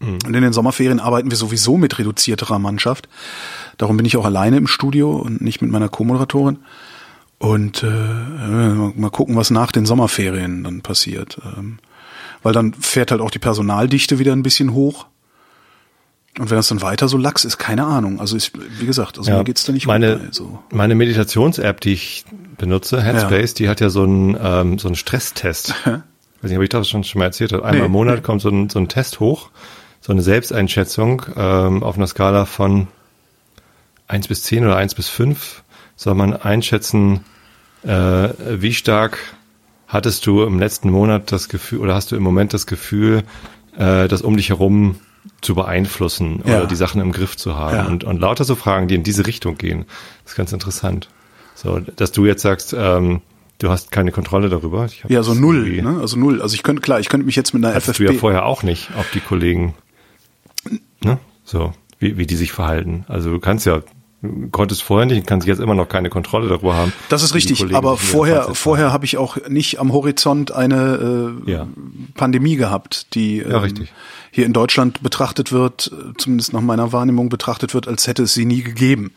[0.00, 0.18] Mhm.
[0.24, 3.08] Und in den Sommerferien arbeiten wir sowieso mit reduzierterer Mannschaft.
[3.76, 6.58] Darum bin ich auch alleine im Studio und nicht mit meiner Co-Moderatorin.
[7.38, 11.40] Und äh, mal gucken, was nach den Sommerferien dann passiert.
[11.56, 11.78] Ähm,
[12.42, 15.06] weil dann fährt halt auch die Personaldichte wieder ein bisschen hoch.
[16.38, 18.20] Und wenn das dann weiter so lax ist, keine Ahnung.
[18.20, 20.58] Also ich, wie gesagt, also ja, mir geht's da nicht meine, runter, so.
[20.70, 22.24] Meine Meditations-App, die ich
[22.56, 23.54] benutze, Headspace, ja.
[23.56, 25.74] die hat ja so einen, ähm, so einen Stresstest.
[25.84, 27.64] Weiß nicht, ob ich das schon, schon mal erzählt habe.
[27.64, 29.50] Einmal nee, im Monat kommt so ein, so ein Test hoch,
[30.00, 32.86] so eine Selbsteinschätzung ähm, auf einer Skala von
[34.06, 35.64] eins bis zehn oder eins bis fünf
[35.96, 37.24] soll man einschätzen,
[37.82, 39.18] äh, wie stark
[39.88, 43.24] hattest du im letzten Monat das Gefühl oder hast du im Moment das Gefühl,
[43.76, 45.00] äh, das um dich herum
[45.40, 46.58] zu beeinflussen ja.
[46.58, 47.76] oder die Sachen im Griff zu haben.
[47.76, 47.86] Ja.
[47.86, 49.84] Und, und lauter so Fragen, die in diese Richtung gehen.
[50.24, 51.08] Das ist ganz interessant.
[51.54, 53.20] So, dass du jetzt sagst, ähm,
[53.58, 54.88] du hast keine Kontrolle darüber.
[55.08, 55.98] ja, so null, ne?
[56.00, 56.40] Also null.
[56.40, 58.06] Also ich könnte, klar, ich könnte mich jetzt mit einer FFP.
[58.06, 59.74] du ja vorher auch nicht, ob die Kollegen,
[61.02, 61.18] ne?
[61.44, 63.04] So, wie, wie die sich verhalten.
[63.08, 63.82] Also du kannst ja
[64.50, 66.92] konntest vorher nicht, kannst jetzt immer noch keine Kontrolle darüber haben.
[67.08, 71.68] Das ist richtig, aber vorher, vorher habe ich auch nicht am Horizont eine äh, ja.
[72.14, 73.88] Pandemie gehabt, die ja, ähm,
[74.30, 78.44] hier in Deutschland betrachtet wird, zumindest nach meiner Wahrnehmung betrachtet wird, als hätte es sie
[78.44, 79.12] nie gegeben.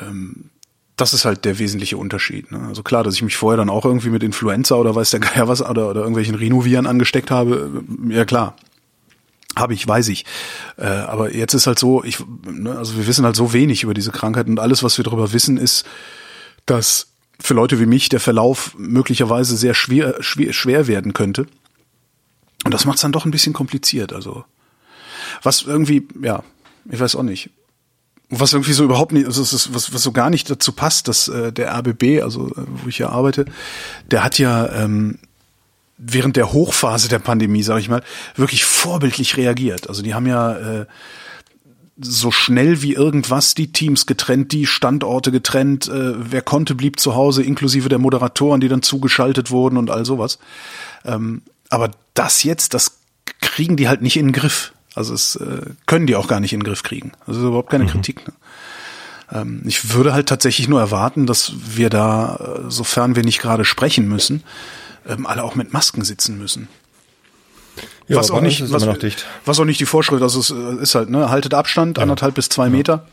[0.00, 0.50] Ähm,
[0.96, 2.52] das ist halt der wesentliche Unterschied.
[2.52, 2.60] Ne?
[2.68, 5.48] Also klar, dass ich mich vorher dann auch irgendwie mit Influenza oder weiß der Geier
[5.48, 8.54] was oder, oder irgendwelchen Rhinoviren angesteckt habe, ja klar,
[9.56, 10.24] habe ich, weiß ich.
[10.76, 13.94] Äh, aber jetzt ist halt so, ich, ne, also wir wissen halt so wenig über
[13.94, 15.84] diese Krankheit und alles, was wir darüber wissen, ist,
[16.66, 17.08] dass
[17.40, 21.46] für Leute wie mich der Verlauf möglicherweise sehr schwer, schwer, schwer werden könnte.
[22.64, 24.12] Und das macht es dann doch ein bisschen kompliziert.
[24.12, 24.44] Also
[25.42, 26.42] was irgendwie, ja,
[26.90, 27.50] ich weiß auch nicht.
[28.28, 31.26] Was irgendwie so überhaupt nicht, also ist, was, was so gar nicht dazu passt, dass
[31.26, 33.46] äh, der RBB, also äh, wo ich ja arbeite,
[34.10, 35.18] der hat ja ähm,
[36.00, 38.02] während der Hochphase der Pandemie, sage ich mal,
[38.34, 39.88] wirklich vorbildlich reagiert.
[39.88, 40.86] Also die haben ja äh,
[42.00, 47.14] so schnell wie irgendwas die Teams getrennt, die Standorte getrennt, äh, wer konnte, blieb zu
[47.14, 50.38] Hause, inklusive der Moderatoren, die dann zugeschaltet wurden und all sowas.
[51.04, 52.98] Ähm, aber das jetzt, das
[53.40, 54.72] kriegen die halt nicht in den Griff.
[54.94, 57.12] Also es äh, können die auch gar nicht in den Griff kriegen.
[57.26, 57.88] Also überhaupt keine mhm.
[57.88, 58.26] Kritik.
[58.26, 58.32] Ne?
[59.32, 63.64] Ähm, ich würde halt tatsächlich nur erwarten, dass wir da, äh, sofern wir nicht gerade
[63.64, 64.42] sprechen müssen,
[65.08, 66.68] ähm, alle auch mit Masken sitzen müssen.
[68.08, 68.86] Ja, was auch nicht, was,
[69.44, 72.02] was, auch nicht die Vorschrift, also es äh, ist halt, ne, haltet Abstand, ja.
[72.02, 72.70] anderthalb bis zwei ja.
[72.70, 73.06] Meter.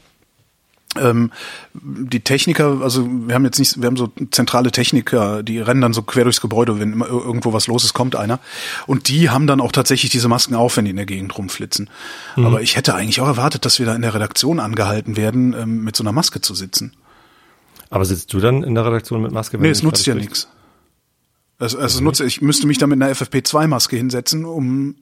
[0.99, 1.31] Ähm,
[1.73, 5.93] die Techniker, also wir haben jetzt nicht, wir haben so zentrale Techniker, die rennen dann
[5.93, 8.39] so quer durchs Gebäude, wenn immer irgendwo was los ist, kommt einer.
[8.87, 11.89] Und die haben dann auch tatsächlich diese Masken auf, wenn die in der Gegend rumflitzen.
[12.35, 12.45] Mhm.
[12.45, 15.83] Aber ich hätte eigentlich auch erwartet, dass wir da in der Redaktion angehalten werden, ähm,
[15.83, 16.93] mit so einer Maske zu sitzen.
[17.89, 19.57] Aber sitzt du dann in der Redaktion mit Maske?
[19.57, 20.47] Nee, es nutzt ja nichts.
[21.59, 24.95] Also, also nutze, ich müsste mich da mit einer FFP2-Maske hinsetzen, um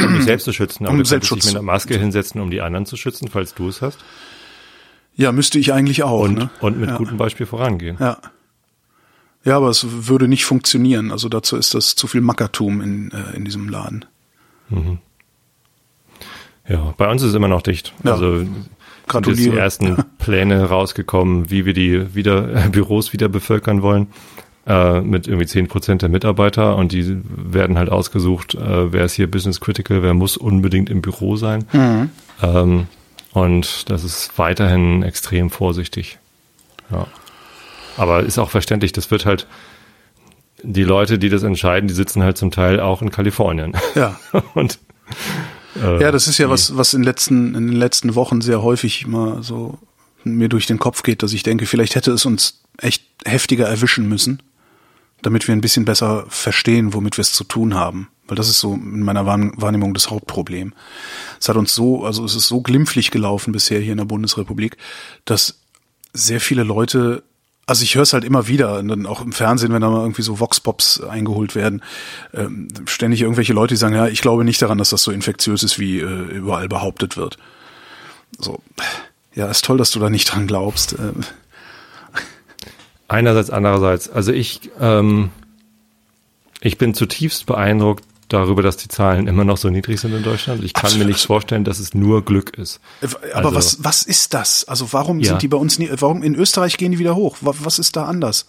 [0.00, 1.46] um dich selbst zu schützen, aber um Selbstschutz.
[1.46, 3.98] mit einer Maske hinsetzen, um die anderen zu schützen, falls du es hast.
[5.14, 6.22] Ja, müsste ich eigentlich auch.
[6.22, 6.50] Und, ne?
[6.60, 6.96] und mit ja.
[6.96, 7.96] gutem Beispiel vorangehen.
[8.00, 8.18] Ja.
[9.44, 11.12] Ja, aber es würde nicht funktionieren.
[11.12, 14.06] Also dazu ist das zu viel Mackertum in, äh, in diesem Laden.
[14.70, 14.98] Mhm.
[16.66, 17.92] Ja, bei uns ist es immer noch dicht.
[18.04, 18.12] Ja.
[18.12, 18.46] Also
[19.06, 19.42] Gratuliere.
[19.42, 24.08] sind die ersten Pläne rausgekommen, wie wir die wieder, Büros wieder bevölkern wollen
[24.66, 29.14] äh, mit irgendwie zehn Prozent der Mitarbeiter und die werden halt ausgesucht, äh, wer ist
[29.14, 31.64] hier Business Critical, wer muss unbedingt im Büro sein.
[31.72, 32.10] Mhm.
[32.42, 32.86] Ähm,
[33.32, 36.18] und das ist weiterhin extrem vorsichtig.
[36.90, 37.06] Ja.
[37.96, 39.46] Aber ist auch verständlich, das wird halt,
[40.62, 43.76] die Leute, die das entscheiden, die sitzen halt zum Teil auch in Kalifornien.
[43.94, 44.18] Ja.
[44.54, 44.78] und
[45.76, 49.06] äh, ja, das ist ja was, was in, letzten, in den letzten Wochen sehr häufig
[49.06, 49.78] mal so
[50.24, 54.08] mir durch den Kopf geht, dass ich denke, vielleicht hätte es uns echt heftiger erwischen
[54.08, 54.42] müssen,
[55.26, 58.08] damit wir ein bisschen besser verstehen, womit wir es zu tun haben.
[58.26, 60.72] Weil das ist so in meiner Wahrnehmung das Hauptproblem.
[61.40, 64.76] Es hat uns so, also es ist so glimpflich gelaufen bisher hier in der Bundesrepublik,
[65.24, 65.60] dass
[66.12, 67.22] sehr viele Leute
[67.66, 70.02] also ich höre es halt immer wieder, und dann auch im Fernsehen, wenn da mal
[70.02, 71.82] irgendwie so Vox-Pops eingeholt werden,
[72.34, 75.62] ähm, ständig irgendwelche Leute, die sagen, ja, ich glaube nicht daran, dass das so infektiös
[75.62, 77.38] ist, wie äh, überall behauptet wird.
[78.38, 78.60] So,
[79.34, 80.94] ja, ist toll, dass du da nicht dran glaubst.
[80.98, 81.24] Ähm.
[83.08, 84.10] Einerseits, andererseits.
[84.10, 85.30] Also ich, ähm,
[86.60, 90.64] ich bin zutiefst beeindruckt darüber, dass die Zahlen immer noch so niedrig sind in Deutschland.
[90.64, 91.06] Ich kann Absolut.
[91.06, 92.80] mir nicht vorstellen, dass es nur Glück ist.
[93.34, 94.64] Aber also, was, was ist das?
[94.64, 95.30] Also warum ja.
[95.30, 97.36] sind die bei uns nie, warum in Österreich gehen die wieder hoch?
[97.40, 98.46] Was ist da anders?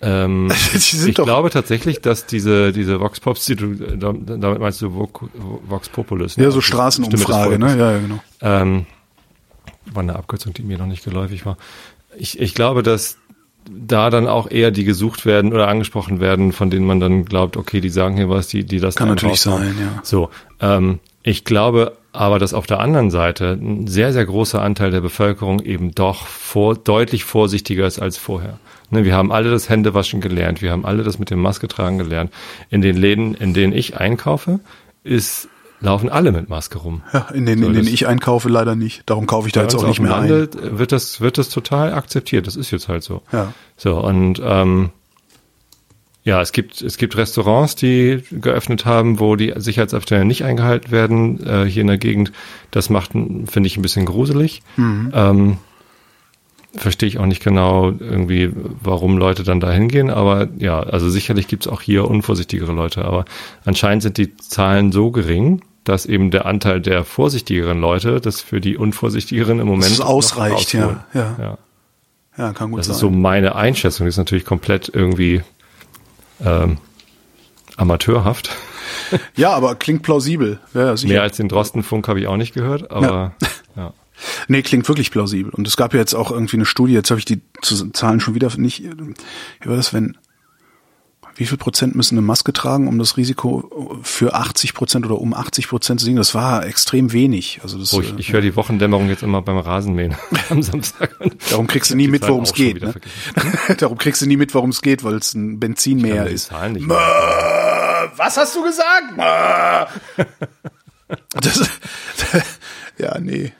[0.00, 5.88] Ähm, ich glaube tatsächlich, dass diese, diese Vox Pops, die du, damit meinst du Vox
[5.88, 6.36] Populus.
[6.36, 6.44] Ne?
[6.44, 7.76] Ja, so Straßenumfrage, ne?
[7.78, 8.20] Ja, ja, genau.
[8.42, 8.86] Ähm,
[9.86, 11.56] war eine Abkürzung, die mir noch nicht geläufig war.
[12.18, 13.18] Ich, ich glaube, dass
[13.70, 17.56] da dann auch eher die gesucht werden oder angesprochen werden, von denen man dann glaubt,
[17.56, 20.00] okay, die sagen hier was, die, die das kann natürlich sein, ja.
[20.02, 24.92] So, ähm, ich glaube aber, dass auf der anderen Seite ein sehr, sehr großer Anteil
[24.92, 28.58] der Bevölkerung eben doch vor, deutlich vorsichtiger ist als vorher.
[28.90, 31.98] Ne, wir haben alle das Händewaschen gelernt, wir haben alle das mit dem Maske tragen
[31.98, 32.32] gelernt.
[32.70, 34.60] In den Läden, in denen ich einkaufe,
[35.02, 35.48] ist
[35.80, 37.02] laufen alle mit Maske rum.
[37.12, 39.02] Ja, in denen, so, in denen ich einkaufe leider nicht.
[39.06, 40.78] Darum kaufe ich da jetzt auch nicht mehr Lande ein.
[40.78, 42.46] Wird das, wird das total akzeptiert.
[42.46, 43.22] Das ist jetzt halt so.
[43.32, 43.52] Ja.
[43.76, 44.90] So, und, ähm,
[46.24, 51.46] ja, es gibt, es gibt Restaurants, die geöffnet haben, wo die Sicherheitsabstände nicht eingehalten werden,
[51.46, 52.32] äh, hier in der Gegend.
[52.70, 54.62] Das macht, finde ich, ein bisschen gruselig.
[54.78, 55.12] Mhm.
[55.14, 55.56] Ähm,
[56.76, 60.10] verstehe ich auch nicht genau irgendwie, warum Leute dann da hingehen.
[60.10, 63.04] Aber ja, also sicherlich gibt es auch hier unvorsichtigere Leute.
[63.04, 63.24] Aber
[63.64, 68.60] anscheinend sind die Zahlen so gering, dass eben der Anteil der vorsichtigeren Leute das für
[68.60, 71.36] die unvorsichtigeren im Moment das ausreicht, ja, ja.
[71.38, 71.58] ja.
[72.36, 72.92] Ja, kann gut das sein.
[72.92, 74.06] Das ist so meine Einschätzung.
[74.06, 75.42] Das ist natürlich komplett irgendwie
[76.44, 76.78] ähm,
[77.76, 78.50] amateurhaft.
[79.36, 80.58] Ja, aber klingt plausibel.
[80.72, 80.94] Ja.
[81.04, 83.48] Mehr als den Drostenfunk habe ich auch nicht gehört, aber ja.
[83.76, 83.92] ja.
[84.48, 85.52] Nee, klingt wirklich plausibel.
[85.52, 87.40] Und es gab ja jetzt auch irgendwie eine Studie, jetzt habe ich die
[87.92, 88.82] Zahlen schon wieder nicht.
[88.82, 90.16] Wie war das, wenn
[91.36, 95.34] wie viel Prozent müssen eine Maske tragen, um das Risiko für 80 Prozent oder um
[95.34, 96.18] 80 Prozent zu sinken?
[96.18, 97.60] Das war extrem wenig.
[97.62, 100.14] Also das, oh, ich, ich höre die Wochendämmerung jetzt immer beim Rasenmähen
[100.50, 101.16] am Samstag.
[101.50, 102.82] Darum kriegst du nie mit, worum es geht.
[102.82, 102.94] Ne?
[103.78, 106.52] Darum kriegst du nie mit, worum es geht, weil es ein Benzinmäher ist.
[106.52, 109.16] Was hast du gesagt?
[111.40, 111.68] das,
[112.98, 113.52] ja, nee.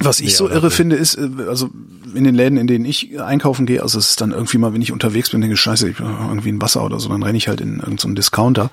[0.00, 1.70] Was ich ja, so irre finde, ist, äh, also
[2.14, 4.82] in den Läden, in denen ich einkaufen gehe, also es ist dann irgendwie mal, wenn
[4.82, 7.38] ich unterwegs bin, denke ich, scheiße, ich bin irgendwie ein Wasser oder so, dann renne
[7.38, 8.70] ich halt in irgendeinen so Discounter.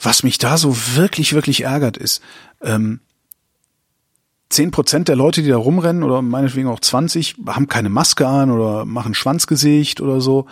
[0.00, 2.22] Was mich da so wirklich, wirklich ärgert, ist,
[2.62, 3.00] ähm,
[4.50, 8.84] 10% der Leute, die da rumrennen, oder meinetwegen auch 20, haben keine Maske an oder
[8.84, 10.46] machen Schwanzgesicht oder so.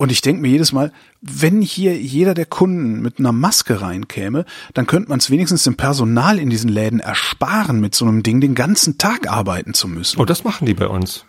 [0.00, 4.44] Und ich denke mir jedes Mal, wenn hier jeder der Kunden mit einer Maske reinkäme,
[4.72, 8.40] dann könnte man es wenigstens dem Personal in diesen Läden ersparen, mit so einem Ding
[8.40, 10.20] den ganzen Tag arbeiten zu müssen.
[10.20, 11.24] Oh, das machen die bei uns.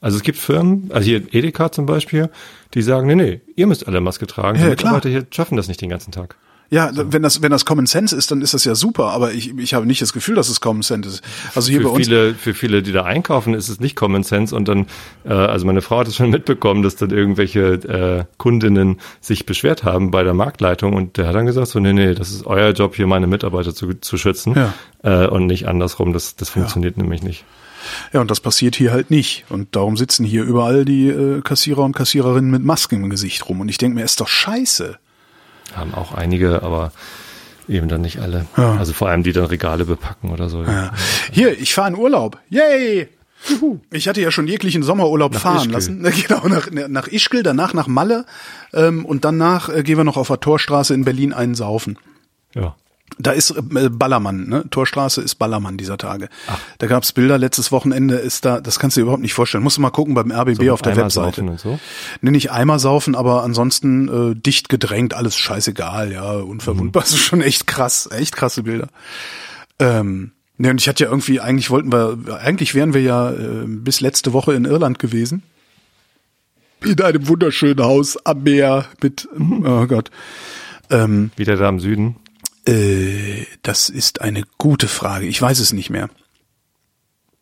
[0.00, 2.30] Also es gibt Firmen, also hier Edeka zum Beispiel,
[2.72, 4.58] die sagen, nee, nee, ihr müsst alle Maske tragen.
[4.58, 6.36] Ja, die Mitarbeiter hier schaffen das nicht den ganzen Tag.
[6.70, 7.12] Ja, so.
[7.12, 9.10] wenn das wenn das Common Sense ist, dann ist das ja super.
[9.10, 11.22] Aber ich, ich habe nicht das Gefühl, dass es Common Sense ist.
[11.54, 14.22] Also hier für bei uns viele für viele, die da einkaufen, ist es nicht Common
[14.22, 14.54] Sense.
[14.54, 14.86] Und dann,
[15.24, 19.84] äh, also meine Frau hat es schon mitbekommen, dass dann irgendwelche äh, Kundinnen sich beschwert
[19.84, 22.72] haben bei der Marktleitung und der hat dann gesagt so, nee, nee, das ist euer
[22.72, 24.74] Job, hier meine Mitarbeiter zu, zu schützen ja.
[25.02, 26.12] äh, und nicht andersrum.
[26.12, 27.02] Das das funktioniert ja.
[27.02, 27.44] nämlich nicht.
[28.12, 29.44] Ja, und das passiert hier halt nicht.
[29.48, 33.60] Und darum sitzen hier überall die äh, Kassierer und Kassiererinnen mit Masken im Gesicht rum.
[33.60, 34.98] Und ich denke mir, ist doch scheiße.
[35.74, 36.92] Haben auch einige, aber
[37.68, 38.46] eben dann nicht alle.
[38.56, 38.76] Ja.
[38.76, 40.62] Also vor allem die dann Regale bepacken oder so.
[40.62, 40.92] Ja.
[41.32, 42.38] Hier, ich fahre in Urlaub.
[42.48, 43.08] Yay!
[43.92, 45.72] Ich hatte ja schon jeglichen Sommerurlaub nach fahren Ischgl.
[45.72, 46.02] lassen.
[46.28, 48.24] Genau, nach, nach Ischgl, danach nach Malle
[48.72, 51.98] ähm, und danach äh, gehen wir noch auf der Torstraße in Berlin einsaufen.
[52.54, 52.74] Ja.
[53.18, 54.64] Da ist äh, Ballermann, ne?
[54.70, 56.28] Torstraße ist Ballermann dieser Tage.
[56.48, 56.58] Ach.
[56.78, 59.64] Da gab's Bilder, letztes Wochenende ist da, das kannst du dir überhaupt nicht vorstellen.
[59.64, 61.42] Musst du mal gucken beim RBB so auf der Eimer Webseite.
[61.42, 61.78] Und so?
[62.20, 67.02] Nee, nicht Eimer saufen, aber ansonsten äh, dicht gedrängt, alles scheißegal, ja, unverwundbar.
[67.02, 67.06] Mhm.
[67.06, 68.88] Das ist schon echt krass, echt krasse Bilder.
[69.78, 73.64] Ähm, ne, und ich hatte ja irgendwie, eigentlich wollten wir, eigentlich wären wir ja äh,
[73.66, 75.42] bis letzte Woche in Irland gewesen.
[76.84, 79.64] In einem wunderschönen Haus am Meer mit, mhm.
[79.64, 80.10] oh Gott.
[80.90, 82.16] Ähm, Wieder da im Süden.
[82.66, 85.26] Äh, das ist eine gute Frage.
[85.26, 86.08] Ich weiß es nicht mehr.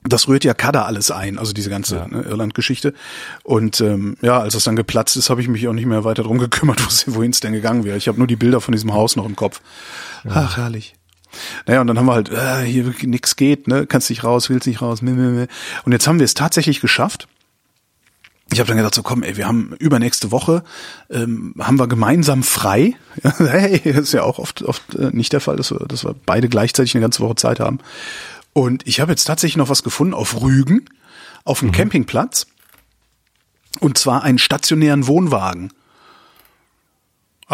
[0.06, 2.08] Das rührt ja Kada alles ein, also diese ganze Ja.
[2.08, 2.92] ne, Irland-Geschichte.
[3.42, 6.22] Und ähm, ja, als es dann geplatzt ist, habe ich mich auch nicht mehr weiter
[6.22, 7.96] drum gekümmert, wohin es denn gegangen wäre.
[7.96, 9.62] Ich habe nur die Bilder von diesem Haus noch im Kopf.
[10.28, 10.94] Ach, herrlich.
[11.66, 13.86] Naja, und dann haben wir halt, äh, hier nix geht, ne?
[13.86, 15.00] Kannst nicht raus, willst nicht raus.
[15.02, 15.46] meh, meh, meh.
[15.84, 17.26] Und jetzt haben wir es tatsächlich geschafft.
[18.54, 20.62] Ich habe dann gedacht, so komm, ey, wir haben übernächste Woche
[21.10, 22.94] ähm, haben wir gemeinsam frei.
[23.22, 26.14] hey, das ist ja auch oft oft äh, nicht der Fall, dass wir, dass wir
[26.24, 27.80] beide gleichzeitig eine ganze Woche Zeit haben.
[28.52, 30.84] Und ich habe jetzt tatsächlich noch was gefunden auf Rügen,
[31.44, 31.68] auf Mhm.
[31.68, 32.46] einem Campingplatz.
[33.80, 35.72] Und zwar einen stationären Wohnwagen.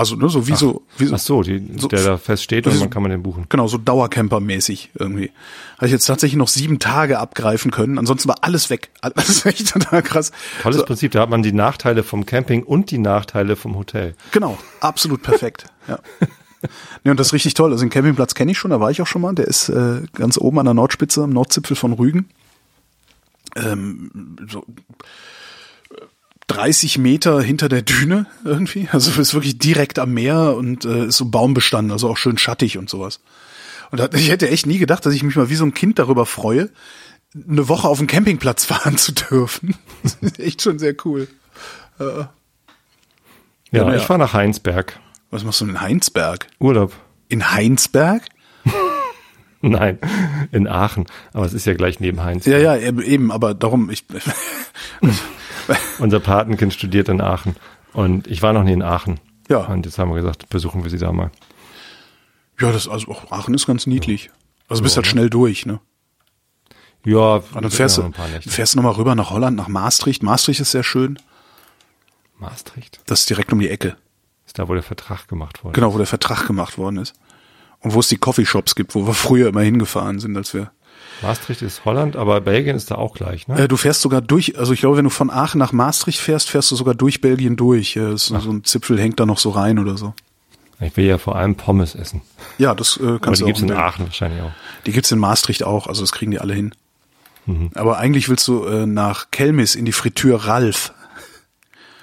[0.01, 2.73] Also, ne, so wie so, wie so, Ach so, die, So- der da feststeht und
[2.73, 3.47] so- man kann man den buchen.
[3.49, 5.31] Genau, so Dauercamper-mäßig irgendwie.
[5.77, 7.99] Habe ich jetzt tatsächlich noch sieben Tage abgreifen können.
[7.99, 8.91] Ansonsten war alles weg.
[9.15, 10.33] Das ist echt total krass.
[10.63, 14.15] Tolles So, Prinzip, da hat man die Nachteile vom Camping und die Nachteile vom Hotel.
[14.33, 15.67] genau, absolut perfekt.
[15.89, 15.99] ja.
[17.05, 17.73] Nee, und das ist richtig toll.
[17.73, 19.35] Also den Campingplatz kenne ich schon, da war ich auch schon mal.
[19.35, 22.29] Der ist äh, ganz oben an der Nordspitze, am Nordzipfel von Rügen.
[23.57, 24.65] Ähm, so
[26.51, 28.89] 30 Meter hinter der Düne irgendwie.
[28.91, 32.77] Also ist wirklich direkt am Meer und äh, ist so Baumbestand, also auch schön schattig
[32.77, 33.21] und sowas.
[33.93, 36.27] Und ich hätte echt nie gedacht, dass ich mich mal wie so ein Kind darüber
[36.27, 36.71] freue,
[37.35, 39.77] eine Woche auf dem Campingplatz fahren zu dürfen.
[40.03, 41.29] Das ist echt schon sehr cool.
[41.99, 42.31] Ja,
[43.71, 44.99] Ja, ich fahre nach Heinsberg.
[45.31, 46.49] Was machst du denn in Heinsberg?
[46.59, 46.93] Urlaub.
[47.29, 48.25] In Heinsberg?
[49.61, 49.99] Nein,
[50.51, 51.07] in Aachen.
[51.33, 52.61] Aber es ist ja gleich neben Heinsberg.
[52.61, 54.05] Ja, ja, eben, eben, aber darum, ich,
[55.99, 57.57] Unser Patenkind studiert in Aachen.
[57.93, 59.21] Und ich war noch nie in Aachen.
[59.49, 59.59] Ja.
[59.67, 61.31] Und jetzt haben wir gesagt, besuchen wir sie da mal.
[62.61, 64.31] ja, das, also auch Aachen ist ganz niedlich.
[64.69, 65.81] Also bist halt schnell durch, ne?
[67.05, 68.13] Ja, Und dann fährst du,
[68.47, 70.23] fährst du nochmal rüber nach Holland, nach Maastricht.
[70.23, 71.19] Maastricht ist sehr schön.
[72.39, 73.01] Maastricht.
[73.07, 73.97] Das ist direkt um die Ecke.
[74.47, 75.75] Ist da, wo der Vertrag gemacht wurde.
[75.75, 77.15] Genau, wo der Vertrag gemacht worden ist.
[77.81, 80.71] Und wo es die Coffeeshops gibt, wo wir früher immer hingefahren sind, als wir.
[81.23, 83.59] Maastricht ist Holland, aber Belgien ist da auch gleich, ne?
[83.65, 86.49] Äh, du fährst sogar durch, also ich glaube, wenn du von Aachen nach Maastricht fährst,
[86.49, 87.97] fährst du sogar durch Belgien durch.
[87.97, 90.15] Äh, so, so ein Zipfel hängt da noch so rein oder so.
[90.81, 92.23] Ich will ja vor allem Pommes essen.
[92.57, 93.49] Ja, das äh, Aber kannst die du auch.
[93.49, 93.85] gibt's in Belgien.
[93.85, 94.53] Aachen wahrscheinlich auch.
[94.87, 96.75] Die gibt's in Maastricht auch, also das kriegen die alle hin.
[97.45, 97.71] Mhm.
[97.75, 100.93] Aber eigentlich willst du äh, nach Kelmis in die Fritür Ralf.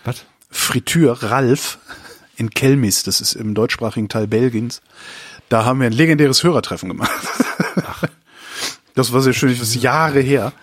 [0.04, 0.26] Was?
[0.52, 1.80] Fritür Ralf
[2.36, 4.82] in Kelmis, das ist im deutschsprachigen Teil Belgiens.
[5.50, 7.12] Da haben wir ein legendäres Hörertreffen gemacht.
[8.98, 10.54] Das war sehr schön, das ist Jahre her.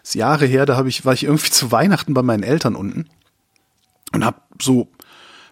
[0.00, 2.76] Das ist Jahre her, da habe ich, war ich irgendwie zu Weihnachten bei meinen Eltern
[2.76, 3.10] unten
[4.14, 4.88] und habe so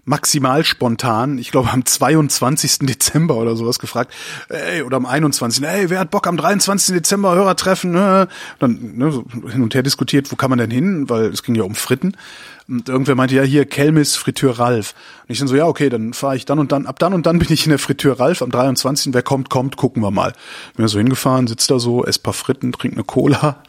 [0.05, 2.81] maximal spontan, ich glaube am 22.
[2.81, 4.13] Dezember oder sowas gefragt,
[4.49, 5.63] ey, oder am 21.
[5.65, 6.95] Ey, wer hat Bock am 23.
[6.95, 7.93] Dezember Hörertreffen?
[7.93, 8.27] Ne?
[8.59, 11.55] Dann ne, so hin und her diskutiert, wo kann man denn hin, weil es ging
[11.55, 12.17] ja um Fritten.
[12.69, 14.95] Und irgendwer meinte, ja, hier Kelmis, Fritür Ralf.
[15.23, 17.27] Und ich dann so, ja, okay, dann fahre ich dann und dann, ab dann und
[17.27, 19.15] dann bin ich in der Fritür Ralf am 23.
[19.15, 20.33] Wer kommt, kommt, gucken wir mal.
[20.75, 23.63] Bin da so hingefahren, sitzt da so, ess paar Fritten, trinkt eine Cola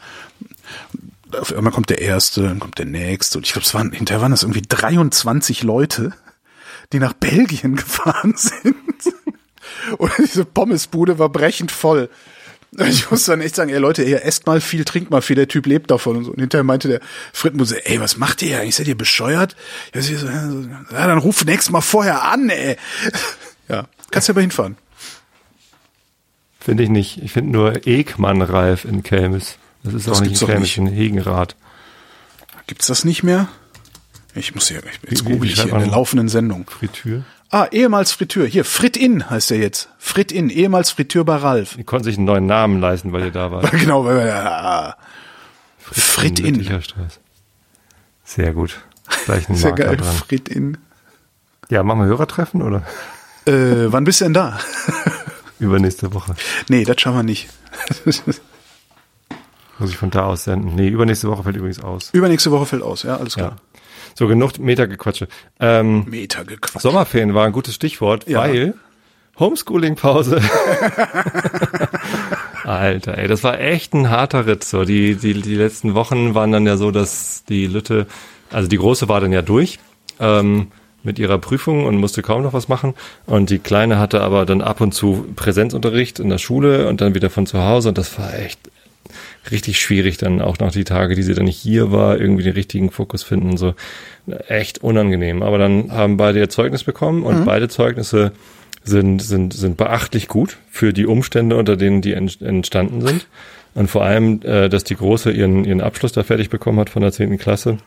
[1.38, 3.38] auf einmal kommt der erste, dann kommt der nächste.
[3.38, 6.12] Und ich glaube, es waren, hinterher waren das irgendwie 23 Leute,
[6.92, 8.76] die nach Belgien gefahren sind.
[9.98, 12.08] Und diese Pommesbude war brechend voll.
[12.78, 15.46] Ich muss dann echt sagen, ey Leute, ihr esst mal viel, trinkt mal viel, der
[15.46, 16.32] Typ lebt davon und so.
[16.32, 17.00] Und hinterher meinte der
[17.32, 18.74] Frittenbuse, ey, was macht ihr eigentlich?
[18.74, 19.54] Seid ihr bescheuert?
[19.94, 22.76] Ja, so, ja, dann ruf nächstes Mal vorher an, ey.
[23.66, 24.76] Ja, kannst ja aber hinfahren.
[26.60, 27.22] Finde ich nicht.
[27.22, 29.56] Ich finde nur Ekmann-Reif in Kelmis.
[29.82, 31.56] Das ist Das auch nicht in Kelmis, in Hegenrath.
[32.66, 33.48] Gibt's das nicht mehr?
[34.34, 36.66] Ich muss hier, ich, jetzt google ich hier in der laufenden Sendung.
[36.68, 37.24] Fritür.
[37.50, 38.46] Ah, ehemals Fritür.
[38.46, 39.88] Hier, Frit In heißt er jetzt.
[39.98, 41.76] Frit In, ehemals Fritür bei Ralf.
[41.76, 43.70] Die konnten sich einen neuen Namen leisten, weil ihr da wart.
[43.72, 44.96] genau, weil wir, ja,
[45.78, 46.46] Frit In.
[46.56, 47.20] Lüttlicherstraße.
[48.24, 48.80] Sehr gut.
[49.24, 50.14] Gleich ein Sehr Marker geil, dran.
[50.14, 50.78] Frit In.
[51.70, 52.82] Ja, machen wir Hörertreffen oder?
[53.46, 54.58] Äh, wann bist du denn da?
[55.60, 56.34] Übernächste Woche.
[56.68, 57.48] nee, das schauen wir nicht.
[59.78, 60.74] Muss ich von da aus senden.
[60.74, 62.10] Nee, übernächste Woche fällt übrigens aus.
[62.12, 63.56] Übernächste Woche fällt aus, ja, alles Ja.
[64.14, 65.28] So, genug Metergequatsche.
[65.60, 66.82] Ähm, Meter gequatscht.
[66.82, 68.40] Sommerferien war ein gutes Stichwort, Ja.
[68.40, 68.74] weil
[69.38, 70.40] Homeschooling-Pause.
[72.64, 74.64] Alter, ey, das war echt ein harter Ritt.
[74.64, 78.06] So, die, die, die letzten Wochen waren dann ja so, dass die Lütte,
[78.50, 79.78] also die große war dann ja durch
[80.20, 80.68] ähm,
[81.02, 82.94] mit ihrer Prüfung und musste kaum noch was machen.
[83.26, 87.14] Und die Kleine hatte aber dann ab und zu Präsenzunterricht in der Schule und dann
[87.14, 87.90] wieder von zu Hause.
[87.90, 88.58] Und das war echt
[89.50, 92.54] richtig schwierig, dann auch noch die Tage, die sie dann nicht hier war, irgendwie den
[92.54, 93.74] richtigen Fokus finden und so.
[94.48, 95.42] Echt unangenehm.
[95.42, 98.32] Aber dann haben beide ihr Zeugnis bekommen und beide Zeugnisse
[98.82, 103.26] sind, sind, sind beachtlich gut für die Umstände, unter denen die ent- entstanden sind.
[103.74, 107.02] Und vor allem, äh, dass die Große ihren, ihren Abschluss da fertig bekommen hat von
[107.02, 107.78] der zehnten Klasse.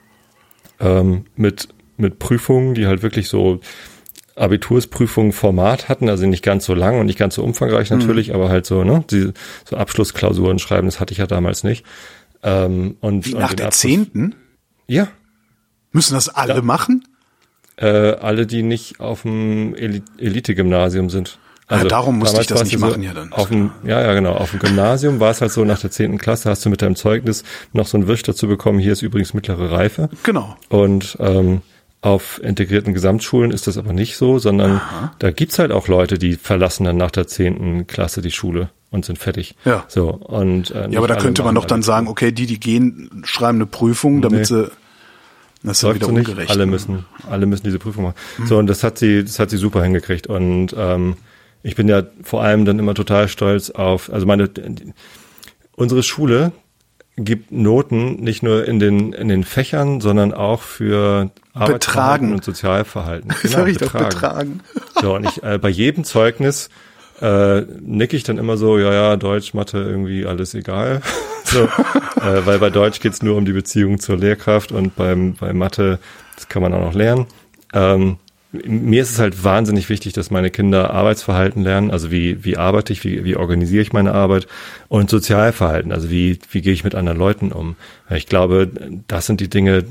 [0.79, 3.61] Ähm, mit, mit Prüfungen, die halt wirklich so
[4.37, 8.35] Abitursprüfungen Format hatten, also nicht ganz so lang und nicht ganz so umfangreich natürlich, mhm.
[8.35, 9.31] aber halt so, ne, die,
[9.65, 11.85] so Abschlussklausuren schreiben, das hatte ich ja damals nicht.
[12.43, 14.35] Ähm, und, Wie, und nach der zehnten?
[14.87, 15.07] Ja.
[15.91, 17.03] Müssen das alle da, machen?
[17.77, 21.39] Äh, alle, die nicht auf dem Elite-Gymnasium sind.
[21.67, 23.33] Also ja, darum musste ich das nicht machen, so ja dann.
[23.33, 24.33] Auf dem, ja, ja, genau.
[24.33, 26.95] Auf dem Gymnasium war es halt so, nach der zehnten Klasse hast du mit deinem
[26.95, 30.09] Zeugnis noch so ein Wisch dazu bekommen, hier ist übrigens mittlere Reife.
[30.23, 30.55] Genau.
[30.69, 31.61] Und ähm,
[32.01, 35.13] auf integrierten Gesamtschulen ist das aber nicht so, sondern Aha.
[35.19, 39.05] da gibt's halt auch Leute, die verlassen dann nach der zehnten Klasse die Schule und
[39.05, 39.55] sind fertig.
[39.65, 39.85] Ja.
[39.87, 43.23] So und äh, ja, aber da könnte man doch dann sagen, okay, die, die gehen,
[43.25, 44.45] schreiben eine Prüfung, damit nee.
[44.45, 44.71] sie
[45.63, 46.37] das ist ja wieder ungerecht.
[46.37, 46.51] Nicht.
[46.51, 46.71] Alle ne?
[46.71, 48.15] müssen, alle müssen diese Prüfung machen.
[48.37, 48.47] Hm.
[48.47, 51.15] So und das hat sie, das hat sie super hingekriegt und ähm,
[51.63, 54.49] ich bin ja vor allem dann immer total stolz auf, also meine,
[55.75, 56.51] unsere Schule
[57.17, 61.31] gibt Noten nicht nur in den, in den Fächern, sondern auch für
[61.61, 63.33] Arbeitsverhalten und Sozialverhalten.
[63.41, 64.03] Genau, Sag ich betragen.
[64.03, 64.59] Doch, betragen.
[65.01, 66.69] So, und ich, äh, bei jedem Zeugnis
[67.21, 71.01] äh, nicke ich dann immer so, ja, ja, Deutsch, Mathe, irgendwie alles egal.
[71.43, 75.53] so, äh, weil bei Deutsch geht's nur um die Beziehung zur Lehrkraft und beim, bei
[75.53, 75.99] Mathe,
[76.35, 77.27] das kann man auch noch lernen.
[77.73, 78.17] Ähm,
[78.51, 82.93] mir ist es halt wahnsinnig wichtig, dass meine Kinder Arbeitsverhalten lernen, also wie, wie arbeite
[82.93, 84.47] ich, wie, wie organisiere ich meine Arbeit
[84.87, 87.75] und Sozialverhalten, also wie, wie gehe ich mit anderen Leuten um.
[88.09, 88.69] Ich glaube,
[89.07, 89.83] das sind die Dinge,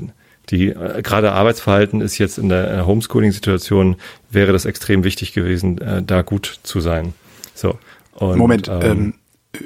[0.49, 3.95] die äh, gerade Arbeitsverhalten ist jetzt in der, der Homeschooling-Situation
[4.29, 7.13] wäre das extrem wichtig gewesen, äh, da gut zu sein.
[7.53, 7.77] So.
[8.13, 9.13] Und, Moment, ähm, ähm,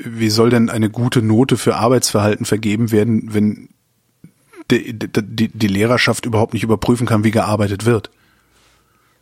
[0.05, 3.69] wie soll denn eine gute Note für Arbeitsverhalten vergeben werden, wenn
[4.69, 8.09] die, die, die Lehrerschaft überhaupt nicht überprüfen kann, wie gearbeitet wird?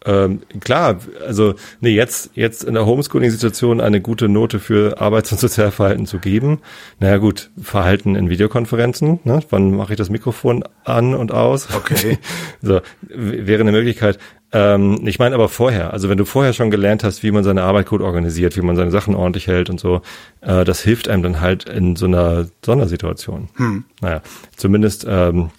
[0.05, 5.39] Ähm, klar, also nee, jetzt, jetzt in der Homeschooling-Situation eine gute Note für Arbeits- und
[5.39, 6.59] Sozialverhalten zu geben.
[6.99, 9.41] Naja gut, Verhalten in Videokonferenzen, ne?
[9.49, 11.67] wann mache ich das Mikrofon an und aus?
[11.75, 12.17] Okay.
[12.61, 14.19] so, wäre eine Möglichkeit.
[14.51, 17.63] Ähm, ich meine aber vorher, also wenn du vorher schon gelernt hast, wie man seine
[17.63, 20.01] Arbeit gut organisiert, wie man seine Sachen ordentlich hält und so,
[20.41, 23.49] äh, das hilft einem dann halt in so einer Sondersituation.
[23.57, 23.83] Hm.
[24.01, 24.21] Naja,
[24.55, 25.51] zumindest ähm,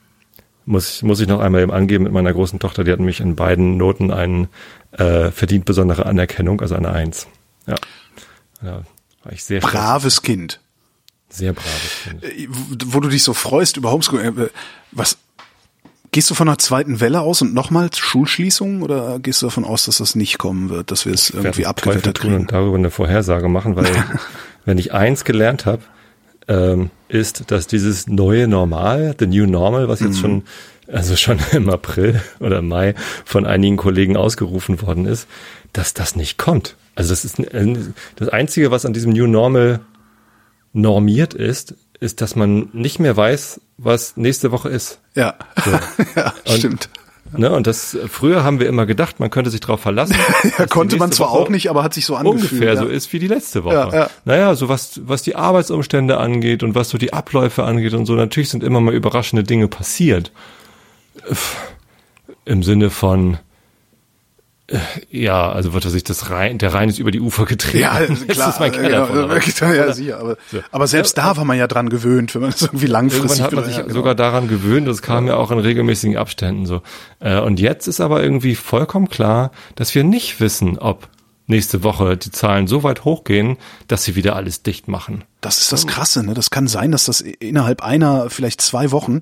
[0.65, 3.37] muss, muss ich noch einmal eben angeben mit meiner großen Tochter, die hat mich in
[3.37, 4.49] beiden Noten einen
[4.93, 7.27] äh, verdient besondere Anerkennung, also eine Eins.
[7.67, 7.77] Ja.
[8.63, 8.83] ja
[9.23, 10.23] war ich sehr Braves stolz.
[10.23, 10.61] Kind.
[11.29, 12.25] Sehr braves Kind.
[12.25, 12.49] Äh,
[12.87, 14.49] wo du dich so freust über Homeschooling, äh,
[14.93, 15.19] was
[16.13, 19.85] Gehst du von einer zweiten Welle aus und nochmals Schulschließungen oder gehst du davon aus,
[19.85, 22.35] dass das nicht kommen wird, dass wir es irgendwie abgewertet kriegen?
[22.35, 23.87] und darüber eine Vorhersage machen, weil
[24.65, 25.83] wenn ich eins gelernt habe,
[26.51, 30.21] ähm, ist, dass dieses neue Normal, the new normal, was jetzt mhm.
[30.21, 30.43] schon,
[30.89, 35.29] also schon im April oder Mai von einigen Kollegen ausgerufen worden ist,
[35.73, 36.77] dass das nicht kommt.
[36.97, 37.37] Also das ist
[38.17, 39.81] das Einzige, was an diesem New Normal
[40.73, 45.01] normiert ist, ist, dass man nicht mehr weiß, was nächste Woche ist.
[45.15, 45.35] Ja,
[45.65, 45.71] so.
[46.17, 46.89] ja stimmt.
[47.37, 50.17] Ne, und das früher haben wir immer gedacht, man könnte sich darauf verlassen.
[50.59, 52.53] ja, konnte man zwar Woche auch nicht, aber hat sich so angefühlt.
[52.53, 52.81] Ungefähr ja.
[52.81, 53.75] so ist wie die letzte Woche.
[53.75, 54.11] Ja, ja.
[54.25, 58.15] Naja, so was, was die Arbeitsumstände angeht und was so die Abläufe angeht und so,
[58.15, 60.33] natürlich sind immer mal überraschende Dinge passiert.
[62.45, 63.39] Im Sinne von,
[65.11, 67.79] ja, also wird er sich das rein, der Rhein ist über die Ufer getreten.
[67.79, 68.51] Ja, klar.
[68.51, 69.09] ist mein Keller
[69.75, 70.61] ja, sicher, aber, so.
[70.71, 73.41] aber selbst da war man ja dran gewöhnt, wenn man es irgendwie langfristig.
[73.41, 75.33] Irgendwann hat man sich ja, sogar daran gewöhnt, das kam ja.
[75.33, 76.83] ja auch in regelmäßigen Abständen so.
[77.19, 81.09] Äh, und jetzt ist aber irgendwie vollkommen klar, dass wir nicht wissen, ob
[81.47, 85.25] nächste Woche die Zahlen so weit hochgehen, dass sie wieder alles dicht machen.
[85.41, 86.33] Das ist das Krasse, ne?
[86.33, 89.21] Das kann sein, dass das innerhalb einer, vielleicht zwei Wochen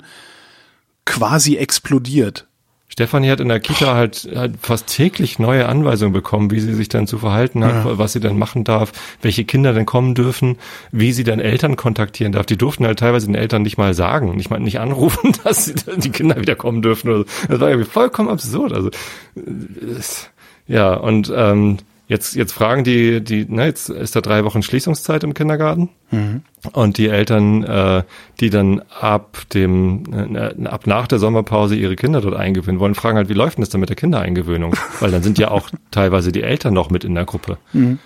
[1.06, 2.47] quasi explodiert.
[2.88, 6.88] Stefanie hat in der Kita halt, halt fast täglich neue Anweisungen bekommen, wie sie sich
[6.88, 7.98] dann zu verhalten hat, ja.
[7.98, 10.56] was sie dann machen darf, welche Kinder denn kommen dürfen,
[10.90, 12.46] wie sie dann Eltern kontaktieren darf.
[12.46, 15.74] Die durften halt teilweise den Eltern nicht mal sagen, nicht mal nicht anrufen, dass sie,
[15.98, 17.08] die Kinder wieder kommen dürfen.
[17.10, 17.24] Oder so.
[17.48, 18.72] Das war irgendwie vollkommen absurd.
[18.72, 18.90] Also
[20.66, 25.22] ja und ähm, Jetzt, jetzt fragen die, die, ne, jetzt ist da drei Wochen Schließungszeit
[25.24, 25.90] im Kindergarten.
[26.10, 26.42] Mhm.
[26.72, 28.02] Und die Eltern, äh,
[28.40, 33.18] die dann ab dem, äh, ab nach der Sommerpause ihre Kinder dort eingewöhnen wollen, fragen
[33.18, 34.74] halt, wie läuft denn das dann mit der Kindereingewöhnung?
[35.00, 37.58] Weil dann sind ja auch teilweise die Eltern noch mit in der Gruppe.
[37.74, 37.98] Mhm.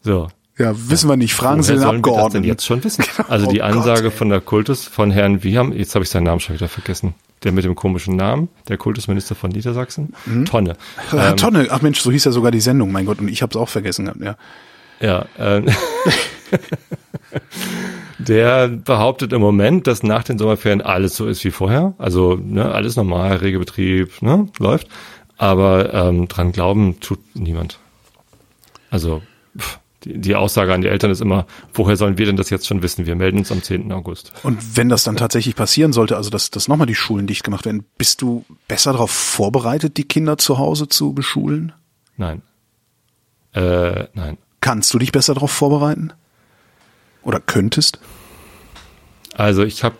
[0.00, 0.28] So.
[0.60, 1.34] Ja, wissen wir nicht.
[1.34, 2.12] Fragen Sie den Abgeordneten.
[2.14, 3.04] Wir das denn jetzt schon wissen?
[3.28, 6.24] Also die oh Ansage Gott, von der Kultus von Herrn Wieham, jetzt habe ich seinen
[6.24, 10.44] Namen schon wieder vergessen der mit dem komischen Namen, der Kultusminister von Niedersachsen, mhm.
[10.44, 10.76] Tonne.
[11.12, 13.50] Ähm, Tonne, ach Mensch, so hieß ja sogar die Sendung, mein Gott, und ich habe
[13.50, 14.36] es auch vergessen gehabt, ja.
[15.00, 15.62] Ja, äh,
[18.18, 22.70] der behauptet im Moment, dass nach den Sommerferien alles so ist wie vorher, also ne,
[22.70, 24.88] alles normal, Regelbetrieb, ne, läuft,
[25.38, 27.78] aber ähm, dran glauben tut niemand.
[28.90, 29.22] Also
[29.58, 32.66] pff, die, die Aussage an die Eltern ist immer, woher sollen wir denn das jetzt
[32.66, 33.06] schon wissen?
[33.06, 33.92] Wir melden uns am 10.
[33.92, 34.32] August.
[34.42, 37.64] Und wenn das dann tatsächlich passieren sollte, also dass, dass nochmal die Schulen dicht gemacht
[37.64, 41.72] werden, bist du besser darauf vorbereitet, die Kinder zu Hause zu beschulen?
[42.16, 42.42] Nein.
[43.52, 44.38] Äh, nein.
[44.60, 46.12] Kannst du dich besser darauf vorbereiten?
[47.22, 47.98] Oder könntest?
[49.34, 49.96] Also ich habe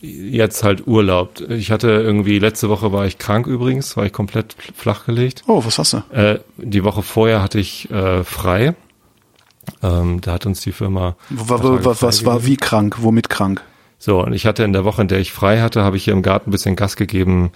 [0.00, 1.40] jetzt halt Urlaub.
[1.48, 5.44] Ich hatte irgendwie, letzte Woche war ich krank übrigens, war ich komplett flachgelegt.
[5.46, 5.98] Oh, was hast du?
[6.12, 8.74] Äh, die Woche vorher hatte ich äh, frei.
[9.82, 11.16] Ähm, da hat uns die Firma.
[11.30, 12.96] Was, was, war wie krank?
[13.00, 13.62] Womit krank?
[13.98, 16.12] So, und ich hatte in der Woche, in der ich frei hatte, habe ich hier
[16.12, 17.50] im Garten ein bisschen Gas gegeben,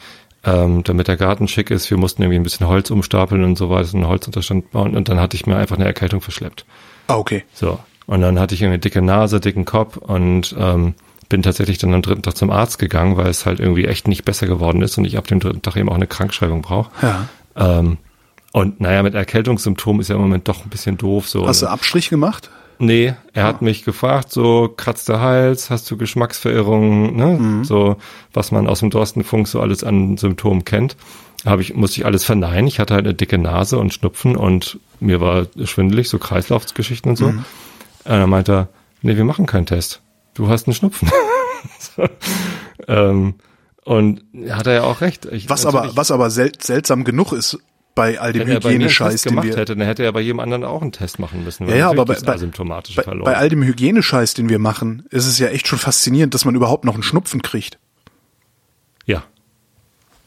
[0.45, 1.91] ähm, damit der Garten schick ist.
[1.91, 5.21] Wir mussten irgendwie ein bisschen Holz umstapeln und so weiter, einen Holzunterstand bauen und dann
[5.21, 6.65] hatte ich mir einfach eine Erkältung verschleppt.
[7.09, 7.45] Ah, okay.
[7.53, 7.79] So.
[8.07, 10.95] Und dann hatte ich irgendwie dicke Nase, dicken Kopf und ähm,
[11.29, 14.25] bin tatsächlich dann am dritten Tag zum Arzt gegangen, weil es halt irgendwie echt nicht
[14.25, 16.91] besser geworden ist und ich ab dem dritten Tag eben auch eine Krankschreibung brauche.
[17.03, 17.29] Ja.
[17.57, 17.99] Ähm,
[18.53, 21.29] und naja, mit Erkältungssymptomen ist ja im Moment doch ein bisschen doof.
[21.29, 21.47] So.
[21.47, 22.51] Hast du Abstrich gemacht?
[22.83, 27.27] Nee, er hat mich gefragt, so kratzt der Hals, hast du Geschmacksverirrungen, ne?
[27.39, 27.65] Mhm.
[27.65, 27.97] So,
[28.33, 30.97] was man aus dem Dorstenfunk so alles an Symptomen kennt.
[31.45, 32.67] Habe ich, musste ich alles verneinen.
[32.67, 37.17] Ich hatte halt eine dicke Nase und Schnupfen und mir war schwindelig, so Kreislaufgeschichten und
[37.17, 37.27] so.
[37.29, 37.45] Mhm.
[38.05, 38.69] Und dann meinte er,
[39.03, 40.01] nee, wir machen keinen Test.
[40.33, 41.11] Du hast einen Schnupfen.
[41.79, 42.05] so.
[42.89, 43.35] ähm,
[43.85, 45.27] und hat er ja auch recht.
[45.27, 47.59] Ich, Was natürlich- aber, was aber sel seltsam genug ist
[48.01, 50.65] bei all dem wenn Hygienescheiß, den gemacht wir, hätte, dann hätte er bei jedem anderen
[50.65, 51.69] auch einen Test machen müssen.
[51.69, 53.25] Ja, ja, aber bei, bei, bei, verloren.
[53.25, 56.55] bei all dem Hygienescheiß, den wir machen, ist es ja echt schon faszinierend, dass man
[56.55, 57.79] überhaupt noch einen Schnupfen kriegt.
[59.05, 59.23] Ja.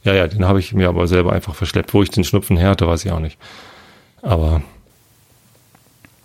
[0.03, 1.95] Ja, ja, den habe ich mir aber selber einfach verschleppt.
[1.95, 3.39] Wo ich den Schnupfen her hatte, weiß ich auch nicht.
[4.21, 4.61] Aber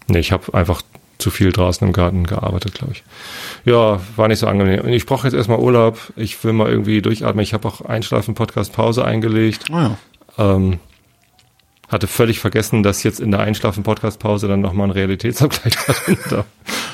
[0.07, 0.83] nee, ich habe einfach
[1.17, 3.05] zu viel draußen im Garten gearbeitet, glaube ich.
[3.65, 4.87] Ja, war nicht so angenehm.
[4.89, 6.13] Ich brauche jetzt erstmal Urlaub.
[6.15, 7.43] Ich will mal irgendwie durchatmen.
[7.43, 9.65] Ich habe auch Einschlafen-Podcast Pause eingelegt.
[9.73, 9.97] Ah,
[10.37, 10.55] ja.
[10.57, 10.79] Ähm,
[11.89, 15.75] hatte völlig vergessen, dass jetzt in der Einschlafen-Podcast-Pause dann nochmal ein Realitätsabgleich.
[16.31, 16.45] Da-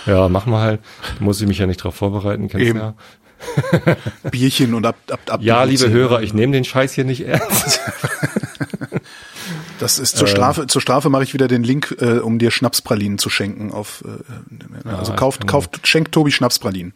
[0.07, 0.81] ja, machen wir halt.
[1.19, 2.49] Da muss ich mich ja nicht drauf vorbereiten.
[2.49, 2.79] Kennst Eben.
[2.79, 2.95] ja.
[4.31, 5.41] Bierchen und ab, ab, ab.
[5.43, 7.81] Ja, liebe Hörer, ich nehme den Scheiß hier nicht ernst.
[9.81, 10.19] Das ist Ähm.
[10.21, 13.73] zur Strafe, zur Strafe mache ich wieder den Link, äh, um dir Schnapspralinen zu schenken
[13.73, 16.95] auf, äh, also Ja, kauft, kauft, schenkt Tobi Schnapspralinen.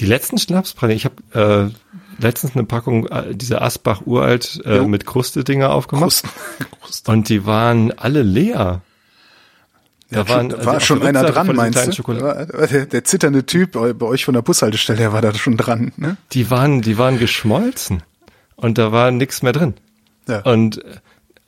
[0.00, 1.74] Die letzten Schnapspralinen, ich habe äh,
[2.18, 4.88] letztens eine Packung äh, diese Asbach uralt äh, Jo.
[4.88, 6.30] mit Kruste-Dinger aufgemacht Krusten.
[6.80, 7.12] Krusten.
[7.12, 8.80] und die waren alle leer.
[10.10, 12.12] Ja, Da waren- schon, also war auf schon einer Rückseite dran, meinst du?
[12.12, 15.92] Der, der zitternde Typ bei bei euch von der Bushaltestelle, der war da schon dran.
[15.96, 16.16] Ne?
[16.32, 18.02] Die waren, die waren geschmolzen
[18.56, 19.74] und da war nichts mehr drin.
[20.28, 20.40] Ja.
[20.42, 20.96] Und äh,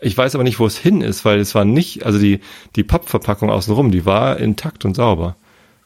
[0.01, 2.41] ich weiß aber nicht, wo es hin ist, weil es war nicht, also die
[2.77, 5.37] die Pappverpackung außenrum, die war intakt und sauber.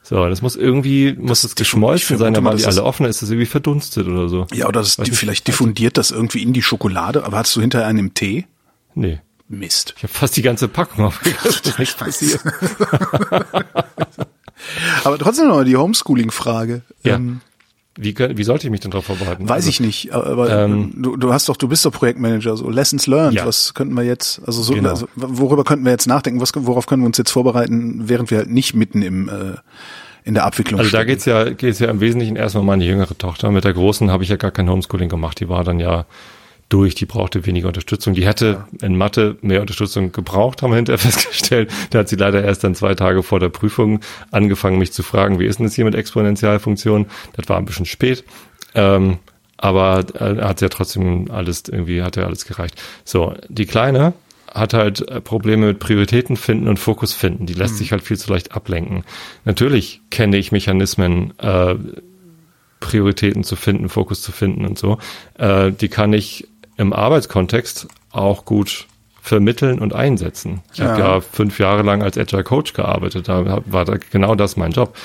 [0.03, 3.07] So, das muss irgendwie, muss es ich geschmolzen sein, dann waren die alle das- offen,
[3.07, 4.46] ist das irgendwie verdunstet oder so.
[4.53, 7.86] Ja, oder das, die, vielleicht diffundiert das irgendwie in die Schokolade, aber hattest du hinterher
[7.86, 8.46] einen im Tee?
[8.94, 9.20] Nee.
[9.48, 9.94] Mist.
[9.96, 11.61] Ich habe fast die ganze Packung aufgegessen.
[11.64, 12.40] ist nicht passiert.
[15.05, 16.82] Aber trotzdem noch mal die Homeschooling-Frage.
[17.03, 17.16] Ja.
[17.16, 17.40] Ähm,
[18.03, 19.48] Wie, wie sollte ich mich denn darauf vorbereiten?
[19.48, 22.70] weiß Also, ich nicht, aber ähm, du, du hast doch, du bist doch Projektmanager, so
[22.70, 23.34] Lessons learned.
[23.34, 23.46] Ja.
[23.46, 24.88] Was könnten wir jetzt, also so, Genau.
[24.90, 26.40] also, worüber könnten wir jetzt nachdenken?
[26.40, 29.32] Was, worauf können wir uns jetzt vorbereiten, während wir halt nicht mitten im äh,
[30.24, 31.09] in der Abwicklung Also da stecken?
[31.12, 33.51] geht's ja, geht's ja im Wesentlichen erstmal um meine jüngere Tochter.
[33.51, 35.40] Mit der großen habe ich ja gar kein Homeschooling gemacht.
[35.40, 36.05] Die war dann ja
[36.71, 38.14] durch, die brauchte weniger Unterstützung.
[38.14, 41.71] Die hätte in Mathe mehr Unterstützung gebraucht, haben wir hinterher festgestellt.
[41.91, 44.01] Da hat sie leider erst dann zwei Tage vor der Prüfung
[44.31, 47.07] angefangen, mich zu fragen, wie ist denn das hier mit Exponentialfunktionen?
[47.35, 48.25] Das war ein bisschen spät.
[48.75, 49.18] Ähm,
[49.59, 52.81] aber äh, hat ja trotzdem alles irgendwie, hat ja alles gereicht.
[53.05, 54.14] So, die Kleine
[54.51, 57.47] hat halt äh, Probleme mit Prioritäten finden und Fokus finden.
[57.47, 59.05] Die lässt sich halt viel zu leicht ablenken.
[59.45, 61.75] Natürlich kenne ich Mechanismen, äh,
[62.81, 64.99] Prioritäten zu finden, Fokus zu finden und so.
[65.37, 66.49] Äh, die kann ich
[66.81, 68.87] im Arbeitskontext auch gut
[69.20, 70.62] vermitteln und einsetzen.
[70.72, 71.14] Ich habe Ja.
[71.16, 74.97] ja fünf Jahre lang als Agile Coach gearbeitet, da war da genau das mein Job.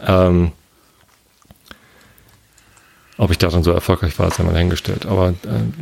[0.00, 0.52] Ähm,
[3.16, 5.06] ob ich darin so erfolgreich war, sei mal dahingestellt.
[5.06, 5.34] Aber äh,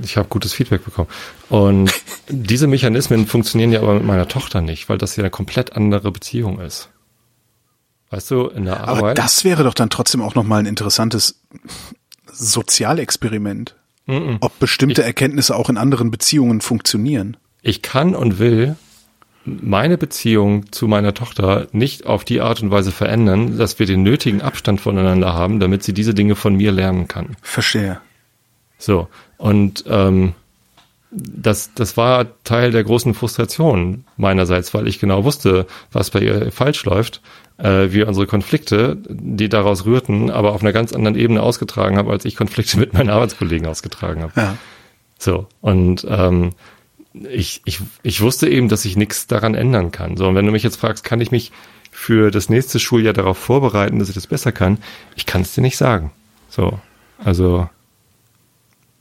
[0.04, 1.08] ich habe gutes Feedback bekommen.
[1.48, 1.92] Und
[2.28, 6.12] diese Mechanismen funktionieren ja aber mit meiner Tochter nicht, weil das ja eine komplett andere
[6.12, 6.90] Beziehung ist.
[8.10, 9.18] Weißt du, in der Aber Arbeit.
[9.18, 11.40] das wäre doch dann trotzdem auch nochmal ein interessantes
[12.32, 13.74] Sozialexperiment.
[14.40, 17.36] Ob bestimmte Erkenntnisse auch in anderen Beziehungen funktionieren.
[17.62, 18.76] ich kann und will
[19.44, 24.02] meine Beziehung zu meiner Tochter nicht auf die Art und Weise verändern, dass wir den
[24.02, 27.36] nötigen Abstand voneinander haben, damit sie diese Dinge von mir lernen kann.
[27.42, 28.00] Verstehe.
[28.78, 29.08] So,
[29.38, 30.34] und ähm,
[31.10, 36.52] das, das war Teil der großen Frustration meinerseits, weil ich genau wusste, was bei ihr
[36.52, 37.20] falsch läuft,
[37.62, 42.10] äh, wir unsere Konflikte, die daraus rührten, aber auf einer ganz anderen Ebene ausgetragen habe,
[42.10, 44.32] als ich Konflikte mit meinen Arbeitskollegen ausgetragen habe.
[44.36, 44.56] Ja.
[45.18, 46.52] So, und ähm,
[47.12, 50.16] ich, ich, ich wusste eben, dass ich nichts daran ändern kann.
[50.16, 51.52] So, und wenn du mich jetzt fragst, kann ich mich
[51.90, 54.78] für das nächste Schuljahr darauf vorbereiten, dass ich das besser kann,
[55.16, 56.12] ich kann es dir nicht sagen.
[56.48, 56.78] So,
[57.22, 57.68] also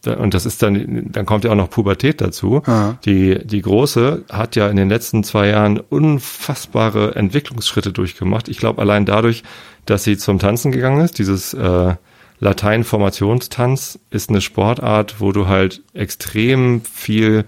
[0.06, 2.62] und das ist dann, dann kommt ja auch noch Pubertät dazu.
[2.66, 2.98] Ja.
[3.06, 8.48] Die, die Große hat ja in den letzten zwei Jahren unfassbare Entwicklungsschritte durchgemacht.
[8.48, 9.44] Ich glaube allein dadurch,
[9.86, 11.96] dass sie zum Tanzen gegangen ist, dieses äh,
[12.40, 17.44] Latein-Formationstanz ist eine Sportart, wo du halt extrem viel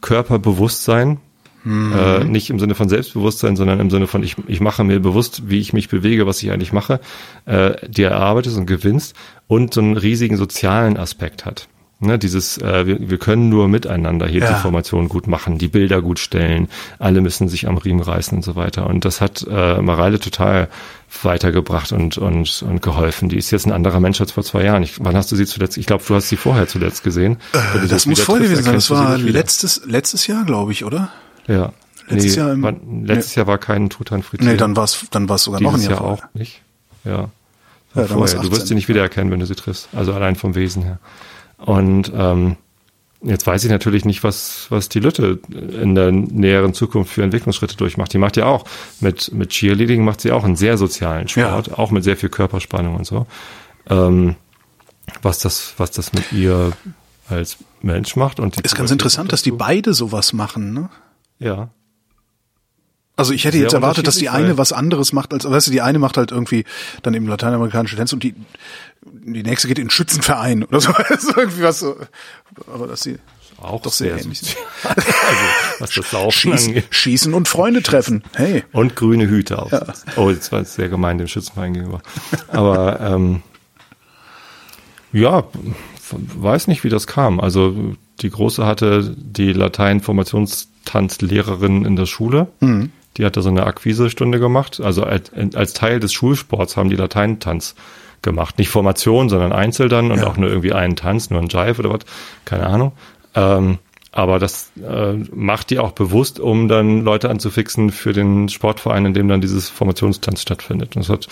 [0.00, 1.18] Körperbewusstsein
[1.66, 5.50] äh, nicht im Sinne von Selbstbewusstsein, sondern im Sinne von ich, ich mache mir bewusst,
[5.50, 7.00] wie ich mich bewege, was ich eigentlich mache,
[7.44, 9.16] äh, dir erarbeitest und gewinnst
[9.48, 11.66] und so einen riesigen sozialen Aspekt hat.
[11.98, 14.52] Ne, dieses, äh, wir, wir können nur miteinander hier Ja.
[14.52, 16.68] die Formation gut machen, die Bilder gut stellen,
[16.98, 18.86] alle müssen sich am Riemen reißen und so weiter.
[18.86, 20.68] Und das hat äh, Mareile total
[21.22, 23.30] weitergebracht und, und, und geholfen.
[23.30, 24.82] Die ist jetzt ein anderer Mensch als vor zwei Jahren.
[24.82, 25.78] Ich, wann hast du sie zuletzt?
[25.78, 27.38] Ich glaube, du hast sie vorher zuletzt gesehen.
[27.80, 28.74] Du Das muss triffst, gewesen sein.
[28.74, 31.08] Das war letztes, letztes Jahr, glaube ich, oder?
[31.46, 31.72] Ja.
[32.08, 32.74] Letztes nee, Jahr im- war,
[33.04, 34.42] letztes Jahr war kein frittiert.
[34.42, 36.24] Nee, dann war es dann war's sogar noch ein Dieses Jahr Jahr vorher.
[36.26, 36.60] auch nicht.
[37.04, 37.30] Ja.
[37.94, 38.34] Ja, vorher.
[38.34, 38.50] Du 18.
[38.52, 39.88] wirst sie nicht wiedererkennen, wenn du sie triffst.
[39.96, 40.98] Also allein vom Wesen her.
[41.58, 42.56] Und ähm,
[43.22, 47.76] jetzt weiß ich natürlich nicht, was, was die Lütte in der näheren Zukunft für Entwicklungsschritte
[47.76, 48.12] durchmacht.
[48.12, 48.64] Die macht ja auch
[49.00, 52.96] mit, mit Cheerleading macht sie auch einen sehr sozialen Sport, auch mit sehr viel Körperspannung
[52.96, 53.26] und so.
[53.88, 54.36] Ähm,
[55.22, 56.72] was das, was das mit ihr
[57.28, 59.58] als Mensch macht und die Ist ganz interessant, dass die dazu.
[59.58, 60.90] beide sowas machen, ne?
[61.38, 61.70] ja
[63.16, 65.80] Also ich hätte jetzt erwartet, dass die eine was anderes macht, als weißt du, die
[65.80, 66.64] eine macht halt irgendwie
[67.02, 68.34] dann eben lateinamerikanische Tänze und die
[69.06, 71.96] die nächste geht in den Schützenverein oder so, also irgendwie was so.
[72.72, 73.18] Aber dass sie
[73.58, 74.56] auch Doch sehr sehr ähnlich.
[74.84, 75.02] also
[75.78, 76.84] was das Laufen schießen, angeht.
[76.90, 78.22] schießen und Freunde treffen.
[78.34, 78.64] Hey.
[78.72, 79.72] Und grüne Hüte auf.
[80.16, 82.02] Oh, das war sehr gemein dem Schützenverein gegenüber.
[82.48, 83.42] Aber ähm,
[85.12, 85.44] ja,
[86.10, 87.40] weiß nicht, wie das kam.
[87.40, 92.48] Also die Große hatte die Latein-Formationstanzlehrerin in der Schule.
[93.16, 94.80] Die hatte so eine Akquisestunde gemacht.
[94.82, 97.74] Also als, als Teil des Schulsports haben die Lateintanz
[98.22, 98.58] gemacht.
[98.58, 100.26] Nicht Formation, sondern einzeln dann und Ja.
[100.26, 102.00] auch nur irgendwie einen Tanz, nur ein Jive oder was.
[102.44, 102.92] Keine Ahnung.
[103.34, 103.78] Ähm,
[104.12, 109.14] aber das äh, macht die auch bewusst, um dann Leute anzufixen für den Sportverein, in
[109.14, 110.96] dem dann dieses Formationstanz stattfindet.
[110.96, 111.28] Und das hat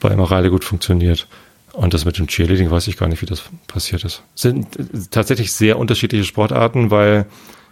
[0.00, 1.26] bei Mareile gut funktioniert.
[1.72, 4.22] Und das mit dem Cheerleading weiß ich gar nicht, wie das passiert ist.
[4.34, 4.66] Sind
[5.10, 7.26] tatsächlich sehr unterschiedliche Sportarten, weil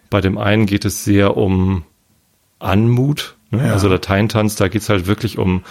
[0.08, 1.84] bei dem einen geht es sehr um
[2.58, 3.36] Anmut.
[3.50, 3.66] Ne?
[3.66, 3.72] Ja.
[3.72, 5.64] Also Lateintanz, da geht's halt wirklich um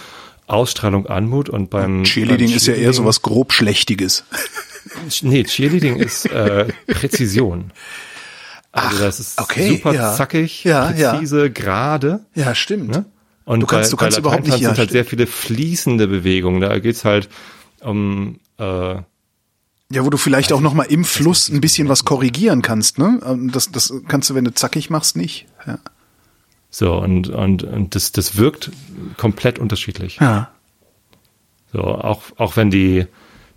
[0.46, 4.24] Ausstrahlung, Anmut und beim Cheerleading beim ist ja eher so was grob Schlechtiges.
[5.20, 7.72] Nee, Cheerleading ist äh, Präzision.
[8.72, 10.14] Also das ist okay, super ja.
[10.14, 11.12] zackig, Ja, ja.
[11.12, 12.20] präzise, gerade.
[12.34, 12.88] Ja, stimmt.
[12.90, 13.04] Ne?
[13.44, 16.08] Und Du kannst- bei, du kannst bei überhaupt nicht- ja, sind halt sehr viele fließende
[16.08, 16.60] Bewegungen.
[16.62, 17.28] Da geht's halt
[17.80, 19.04] um äh, Ja,
[20.04, 23.20] wo du vielleicht auch noch mal im Fluss ein bisschen was korrigieren kannst, ne?
[23.26, 25.46] Ähm, Das, das kannst du, wenn du zackig machst, nicht.
[25.66, 25.78] Ja.
[26.70, 28.70] So und und und das das wirkt
[29.16, 30.18] komplett unterschiedlich.
[30.20, 30.50] ja.
[31.72, 33.06] So auch auch wenn die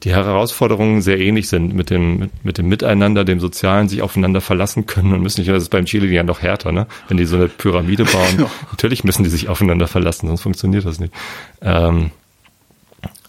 [0.03, 4.41] die Herausforderungen sehr ähnlich sind mit dem mit, mit dem Miteinander, dem Sozialen, sich aufeinander
[4.41, 5.49] verlassen können und müssen nicht.
[5.51, 6.87] Das ist beim Cheerleading ja noch härter, ne?
[7.07, 8.49] Wenn die so eine Pyramide bauen, Ja.
[8.71, 11.13] natürlich müssen die sich aufeinander verlassen, sonst funktioniert das nicht.
[11.61, 12.09] Ähm,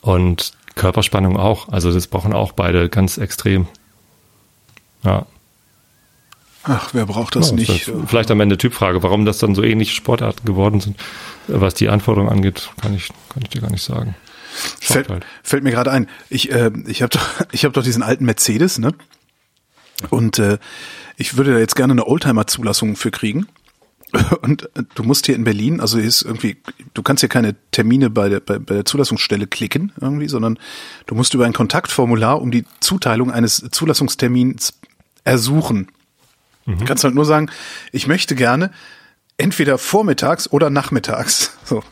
[0.01, 1.69] und Körperspannung auch.
[1.69, 3.67] Also das brauchen auch beide ganz extrem.
[5.05, 5.27] Ja.
[6.65, 7.89] Ach, wer braucht das Ja, nicht?
[7.89, 10.97] ist Vielleicht am Ende Typfrage, warum das dann so ähnliche Sportarten geworden sind.
[11.49, 14.15] Was die Anforderungen angeht, kann ich, kann ich dir gar nicht sagen.
[14.81, 15.27] Fällt, halt.
[15.43, 16.09] fällt mir gerade ein.
[16.29, 18.95] Ich, äh, ich habe doch, ich hab doch diesen alten Mercedes, ne?
[20.11, 20.59] Und äh,
[21.17, 23.47] ich würde da jetzt gerne eine Oldtimer-Zulassung für kriegen.
[24.43, 26.59] Und äh, du musst hier in Berlin, also hier ist irgendwie,
[26.95, 30.59] du kannst hier keine Termine bei der, bei, bei der Zulassungsstelle klicken irgendwie, sondern
[31.07, 34.75] du musst über ein Kontaktformular um die Zuteilung eines Zulassungstermins
[35.25, 35.89] ersuchen.
[36.67, 37.51] Du kannst halt nur sagen,
[37.91, 38.71] ich möchte gerne
[39.37, 41.57] entweder vormittags oder nachmittags.
[41.65, 41.83] So.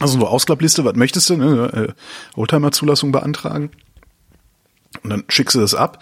[0.00, 1.36] Also so Ausklappliste, was möchtest du?
[1.36, 1.94] Ne?
[2.36, 3.70] Äh, Oldtimer-Zulassung beantragen.
[5.02, 5.98] Und dann schickst du das ab.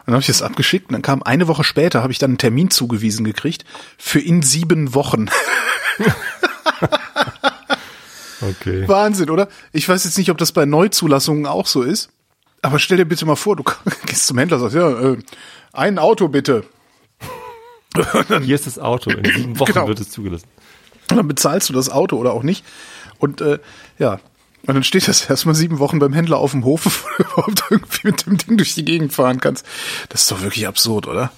[0.00, 2.30] Und dann habe ich das abgeschickt und dann kam eine Woche später, habe ich dann
[2.30, 3.64] einen Termin zugewiesen gekriegt
[3.98, 5.26] für in sieben Wochen.
[8.42, 8.88] Okay.
[8.88, 9.48] Wahnsinn, oder?
[9.72, 12.10] Ich weiß jetzt nicht, ob das bei Neuzulassungen auch so ist.
[12.62, 13.64] Aber stell dir bitte mal vor, du
[14.06, 15.18] gehst zum Händler und sagst, ja, äh,
[15.72, 16.64] ein Auto bitte.
[18.42, 19.10] Hier ist das Auto.
[19.10, 19.88] In sieben Wochen Genau.
[19.88, 20.46] wird es zugelassen.
[21.10, 22.64] Und dann bezahlst du das Auto oder auch nicht.
[23.18, 23.58] Und äh,
[23.98, 24.20] ja,
[24.66, 27.64] und dann steht das erstmal sieben Wochen beim Händler auf dem Hof, bevor du überhaupt
[27.70, 29.66] irgendwie mit dem Ding durch die Gegend fahren kannst.
[30.08, 31.32] Das ist doch wirklich absurd, oder?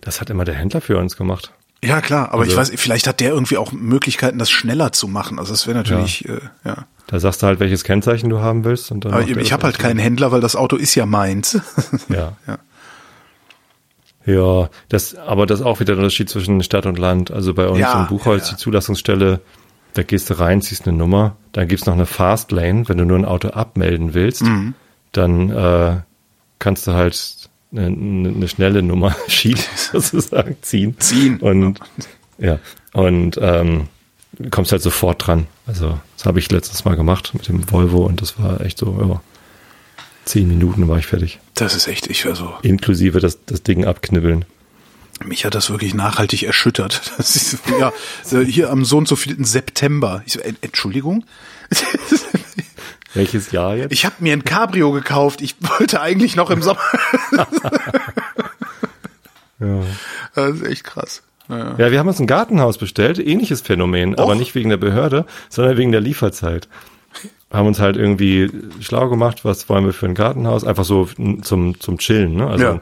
[0.00, 1.52] Das hat immer der Händler für uns gemacht.
[1.82, 5.08] Ja, klar, aber ich Also- weiß, vielleicht hat der irgendwie auch Möglichkeiten, das schneller zu
[5.08, 5.38] machen.
[5.38, 6.34] Also das wäre natürlich, ja.
[6.34, 6.86] Äh, ja.
[7.06, 8.90] Da sagst du halt, welches Kennzeichen du haben willst.
[8.90, 11.58] Und dann Aber ich, ich habe halt keinen Händler, weil das Auto ist ja meins.
[12.08, 12.36] Ja.
[12.46, 12.58] Ja.
[14.26, 17.30] Ja, das, aber das ist auch wieder der Unterschied zwischen Stadt und Land.
[17.30, 18.56] Also bei uns Ja, in Buchholz, ja, ja.
[18.56, 19.40] die Zulassungsstelle,
[19.94, 23.18] da gehst du rein, ziehst eine Nummer, dann gibt's noch eine Fastlane, wenn du nur
[23.18, 24.74] ein Auto abmelden willst, Mhm.
[25.12, 25.96] dann äh,
[26.58, 29.58] kannst du halt eine, eine schnelle Nummer Sheet
[29.92, 30.96] sozusagen ziehen.
[31.00, 31.38] Ziehen.
[31.40, 31.80] Und
[32.38, 32.58] ja,
[32.92, 33.88] und ähm,
[34.50, 35.46] kommst halt sofort dran.
[35.66, 38.96] Also das habe ich letztes Mal gemacht mit dem Volvo und das war echt so,
[39.00, 39.20] ja,
[40.30, 41.40] zehn Minuten war ich fertig.
[41.54, 42.54] Das ist echt, ich also.
[42.62, 44.44] Inklusive das, das Ding abknibbeln.
[45.24, 47.12] Mich hat das wirklich nachhaltig erschüttert.
[47.18, 47.92] Das ist, ja,
[48.40, 50.22] hier am so und so vielten September.
[50.24, 51.24] Ich so, Entschuldigung?
[53.14, 53.92] Welches Jahr jetzt?
[53.92, 55.42] Ich habe mir ein Cabrio gekauft.
[55.42, 56.80] Ich wollte eigentlich noch im Sommer.
[59.58, 59.82] ja.
[60.34, 61.22] Das ist echt krass.
[61.48, 61.74] Ja.
[61.76, 64.20] ja, wir haben uns ein Gartenhaus bestellt, ähnliches Phänomen, Och.
[64.20, 66.68] aber nicht wegen der Behörde, sondern wegen der Lieferzeit.
[67.50, 71.08] Haben uns halt irgendwie schlau gemacht, was wollen wir für ein Gartenhaus, einfach so
[71.42, 72.46] zum, zum Chillen, ne?
[72.46, 72.78] Also ja.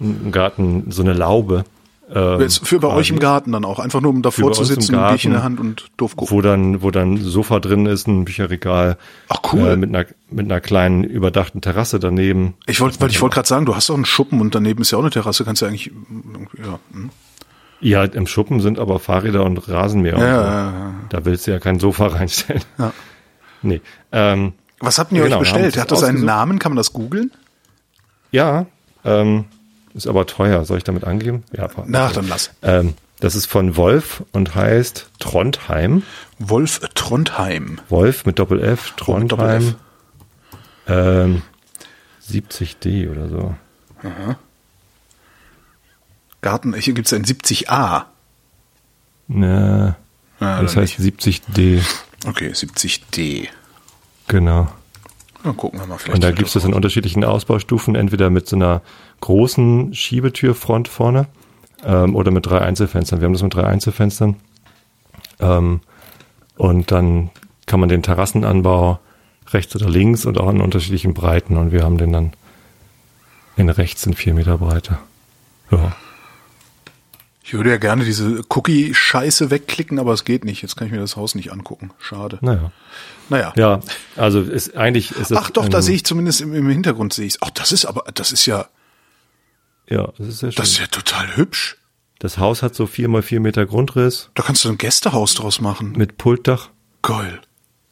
[0.00, 1.64] ein, ein Garten, so eine Laube.
[2.12, 3.00] Ähm, für bei quasi.
[3.00, 5.44] euch im Garten dann auch, einfach nur um davor zu sitzen, ein Bierchen in der
[5.44, 6.36] Hand und doof gucken.
[6.36, 8.96] Wo dann, wo dann Sofa drin ist, ein Bücherregal.
[9.28, 9.68] Ach cool.
[9.68, 12.54] Äh, mit einer, mit einer kleinen überdachten Terrasse daneben.
[12.66, 14.90] Ich wollte, weil ich wollte gerade sagen, du hast doch einen Schuppen und daneben ist
[14.90, 15.92] ja auch eine Terrasse, kannst du eigentlich,
[16.58, 16.78] ja.
[16.92, 17.10] Hm.
[17.82, 20.18] Ja, im Schuppen sind aber Fahrräder und Rasenmäher.
[20.18, 20.28] Ja, und so.
[20.28, 20.94] ja, ja.
[21.08, 22.62] Da willst du ja kein Sofa reinstellen.
[22.78, 22.92] Ja.
[23.62, 23.80] Nee.
[24.12, 25.76] Ähm, Was habt ihr genau, euch bestellt?
[25.76, 26.58] Hat das einen Namen?
[26.58, 27.30] Kann man das googeln?
[28.32, 28.66] Ja,
[29.04, 29.46] ähm,
[29.94, 30.64] ist aber teuer.
[30.64, 31.44] Soll ich damit angeben?
[31.52, 31.68] Ja.
[31.86, 32.50] Na, dann lass.
[32.62, 36.02] Ähm, das ist von Wolf und heißt Trondheim.
[36.38, 37.80] Wolf Trondheim.
[37.88, 39.74] Wolf mit Doppel F, Trondheim.
[40.86, 41.42] Ähm,
[42.26, 43.54] 70D oder so.
[44.02, 44.38] Aha.
[46.40, 48.04] Garten, hier gibt es ein 70a.
[49.28, 49.96] Ne,
[50.40, 51.20] ja, das heißt nicht.
[51.20, 51.84] 70D.
[52.26, 53.48] Okay, 70D.
[54.28, 54.68] Genau.
[55.42, 56.14] Dann gucken wir mal vielleicht.
[56.14, 58.82] Und da gibt es das in unterschiedlichen Ausbaustufen, entweder mit so einer
[59.20, 61.26] großen Schiebetürfront vorne
[61.84, 63.20] ähm, oder mit drei Einzelfenstern.
[63.20, 64.36] Wir haben das mit drei Einzelfenstern.
[65.40, 65.80] Ähm,
[66.56, 67.30] und dann
[67.66, 69.00] kann man den Terrassenanbau
[69.48, 71.56] rechts oder links und auch in unterschiedlichen Breiten.
[71.56, 72.32] Und wir haben den dann
[73.56, 74.98] in rechts in vier Meter Breite.
[75.70, 75.92] Ja.
[77.50, 80.62] Ich würde ja gerne diese Cookie-Scheiße wegklicken, aber es geht nicht.
[80.62, 81.90] Jetzt kann ich mir das Haus nicht angucken.
[81.98, 82.38] Schade.
[82.42, 82.70] Naja.
[83.28, 83.52] Naja.
[83.56, 83.80] Ja,
[84.14, 85.36] also ist eigentlich ist es.
[85.36, 88.04] Ach doch, da sehe ich zumindest im, im Hintergrund sehe ich Ach, das ist aber,
[88.14, 88.68] das ist ja.
[89.88, 90.62] Ja, das ist sehr schön.
[90.62, 91.76] Das ist ja total hübsch.
[92.20, 94.30] Das Haus hat so vier mal vier Meter Grundriss.
[94.34, 95.94] Da kannst du ein Gästehaus draus machen.
[95.96, 96.68] Mit Pultdach.
[97.02, 97.40] Geil.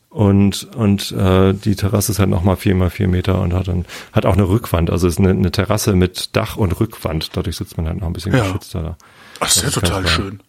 [0.08, 3.86] Und, und äh, die Terrasse ist halt nochmal vier mal vier Meter und hat dann
[4.12, 4.90] hat auch eine Rückwand.
[4.90, 7.36] Also ist eine, eine Terrasse mit Dach und Rückwand.
[7.36, 8.44] Dadurch sitzt man halt noch ein bisschen ja.
[8.44, 8.96] geschützter da.
[9.40, 10.40] Das ist ja total schön.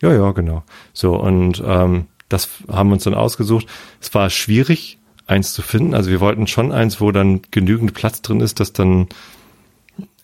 [0.00, 0.64] Ja, ja, genau.
[0.92, 3.66] So, und ähm, das haben wir uns dann ausgesucht.
[4.00, 5.94] Es war schwierig, eins zu finden.
[5.94, 9.08] Also wir wollten schon eins, wo dann genügend Platz drin ist, dass dann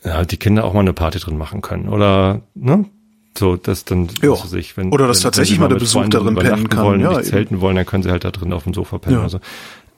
[0.04, 1.88] ja, die Kinder auch mal eine Party drin machen können.
[1.88, 2.86] Oder, ne?
[3.38, 4.32] So, dass dann, jo.
[4.32, 6.84] was weiß wenn, Oder dass wenn, tatsächlich wenn mal der Besuch darin pennen kann.
[6.84, 9.16] Wollen, ja, nicht zelten wollen, dann können sie halt da drin auf dem Sofa pennen.
[9.16, 9.22] Ja.
[9.22, 9.40] Also,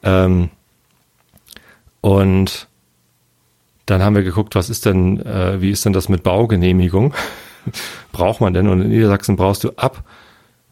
[0.03, 0.51] ähm,
[2.01, 2.69] und
[3.87, 7.15] dann haben wir geguckt, was ist denn, äh, wie ist denn das mit Baugenehmigung?
[8.13, 8.69] braucht man denn?
[8.69, 10.05] Und in Niedersachsen brauchst du ab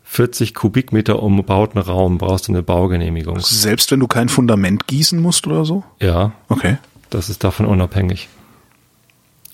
[0.05, 3.37] 40 Kubikmeter umbauten Raum, brauchst du eine Baugenehmigung.
[3.37, 5.85] Also selbst wenn du kein Fundament gießen musst oder so?
[6.01, 6.33] Ja.
[6.49, 6.79] Okay.
[7.11, 8.29] Das ist davon unabhängig.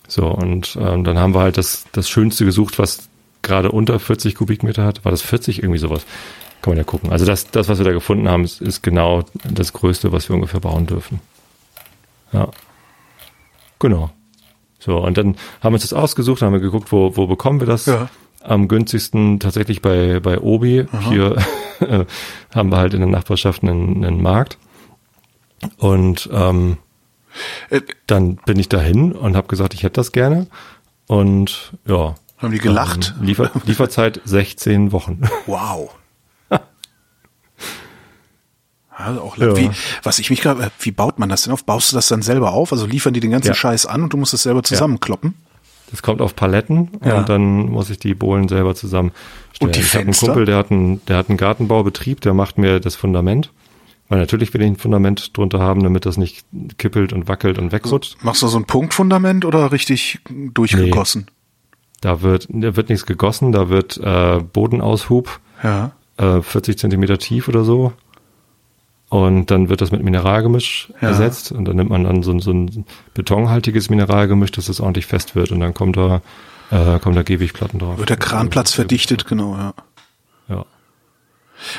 [0.09, 3.09] So, und ähm, dann haben wir halt das, das Schönste gesucht, was
[3.43, 5.05] gerade unter 40 Kubikmeter hat.
[5.05, 5.63] War das 40?
[5.63, 6.07] Irgendwie sowas.
[6.63, 7.13] Kann man ja gucken.
[7.13, 10.35] Also das, das was wir da gefunden haben, ist, ist genau das Größte, was wir
[10.35, 11.21] ungefähr bauen dürfen.
[12.33, 12.49] Ja.
[13.79, 14.11] Genau.
[14.87, 17.67] So, und dann haben wir uns das ausgesucht, haben wir geguckt, wo, wo bekommen wir
[17.67, 17.87] das?
[17.87, 18.09] Ja.
[18.43, 20.87] Am günstigsten tatsächlich bei, bei Obi.
[20.93, 21.11] Aha.
[21.11, 21.37] Hier
[22.55, 24.59] haben wir halt in der Nachbarschaft einen, einen Markt.
[25.79, 26.79] Und ähm,
[27.71, 30.47] äh, dann bin ich dahin und habe gesagt, ich hätte das gerne.
[31.09, 32.15] Und ja.
[32.39, 33.15] Haben die gelacht?
[33.19, 35.23] Ähm, Liefer, Lieferzeit 16 Wochen.
[35.47, 35.91] Wow.
[38.99, 39.55] Also auch ja.
[39.57, 39.71] wie,
[40.03, 41.65] was ich mich gerade, wie baut man das denn auf?
[41.65, 42.73] Baust du das dann selber auf?
[42.73, 43.55] Also liefern die den ganzen ja.
[43.55, 45.35] Scheiß an und du musst es selber zusammenkloppen?
[45.91, 47.19] Das kommt auf Paletten ja.
[47.19, 49.21] und dann muss ich die Bohlen selber zusammenstellen.
[49.61, 52.59] Und die ich habe einen Kumpel, der hat einen, der hat einen Gartenbaubetrieb, der macht
[52.59, 53.53] mir das Fundament.
[54.09, 56.47] Weil natürlich will ich ein Fundament drunter haben, damit das nicht
[56.79, 58.17] kippelt und wackelt und wegrutscht.
[58.23, 61.27] Machst du so ein Punktfundament oder richtig durchgegossen?
[61.27, 61.33] Nee.
[62.01, 65.93] Da wird, da wird nichts gegossen, da wird äh, Bodenaushub, ja.
[66.19, 67.93] äh, 40 Zentimeter tief oder so,
[69.09, 71.09] und dann wird das mit Mineralgemisch ja.
[71.09, 72.85] ersetzt und dann nimmt man dann so, so ein
[73.15, 76.23] betonhaltiges Mineralgemisch, dass es ordentlich fest wird und dann kommt da,
[76.71, 77.99] äh, kommen da Gehwegplatten drauf.
[77.99, 79.75] Wird der Kranplatz verdichtet, genau, ja.
[80.49, 80.65] Ja.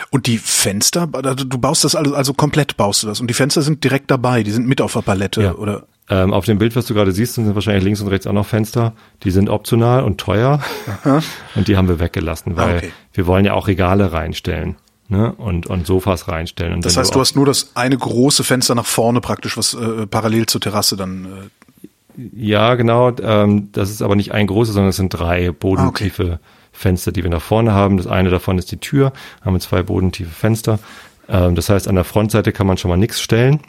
[0.09, 3.33] Und die Fenster, also du baust das also, also komplett baust du das und die
[3.33, 5.53] Fenster sind direkt dabei, die sind mit auf der Palette, ja.
[5.53, 5.83] oder?
[6.09, 8.45] Ähm, auf dem Bild, was du gerade siehst, sind wahrscheinlich links und rechts auch noch
[8.45, 8.93] Fenster.
[9.23, 10.61] Die sind optional und teuer.
[11.03, 11.21] Aha.
[11.55, 12.91] Und die haben wir weggelassen, weil ah, okay.
[13.11, 14.77] wir wollen ja auch Regale reinstellen
[15.09, 15.33] ne?
[15.33, 16.73] und, und Sofas reinstellen.
[16.73, 20.07] Und das heißt, du, hast nur das eine große Fenster nach vorne praktisch, was äh,
[20.07, 21.25] parallel zur Terrasse dann.
[22.17, 23.11] Äh Ja, genau.
[23.21, 26.39] Ähm, das ist aber nicht ein großes, sondern es sind drei bodentiefe
[26.71, 27.97] Fenster, die wir nach vorne haben.
[27.97, 30.79] Das eine davon ist die Tür, haben wir zwei bodentiefe Fenster.
[31.29, 33.59] Ähm, das heißt, an der Frontseite kann man schon mal nichts stellen.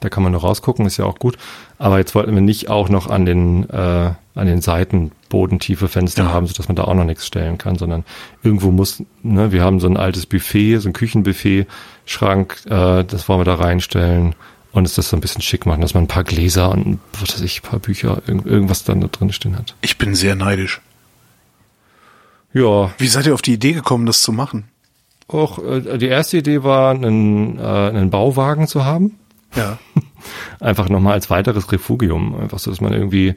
[0.00, 1.36] Da kann man noch rausgucken, ist ja auch gut.
[1.78, 6.32] Aber jetzt wollten wir nicht auch noch an den, äh, an den Seiten bodentiefe Fenster
[6.32, 8.04] haben, sodass man da auch noch nichts stellen kann, sondern
[8.42, 11.66] irgendwo muss, ne, wir haben so ein altes Buffet, so ein Küchenbuffet,
[12.04, 14.34] Schrank, äh, das wollen wir da reinstellen
[14.72, 17.34] und es das so ein bisschen schick machen, dass man ein paar Gläser und was
[17.34, 19.74] weiß ich, ein paar Bücher, irgend, irgendwas dann da drin stehen hat.
[19.80, 20.80] Ich bin sehr neidisch.
[22.52, 24.64] Ja, Wie seid ihr auf die Idee gekommen, das zu machen?
[25.34, 29.18] auch äh, die erste Idee war, einen, äh, einen Bauwagen zu haben.
[29.54, 29.78] Ja.
[30.60, 32.38] einfach nochmal als weiteres Refugium.
[32.40, 33.34] Einfach so, dass man irgendwie,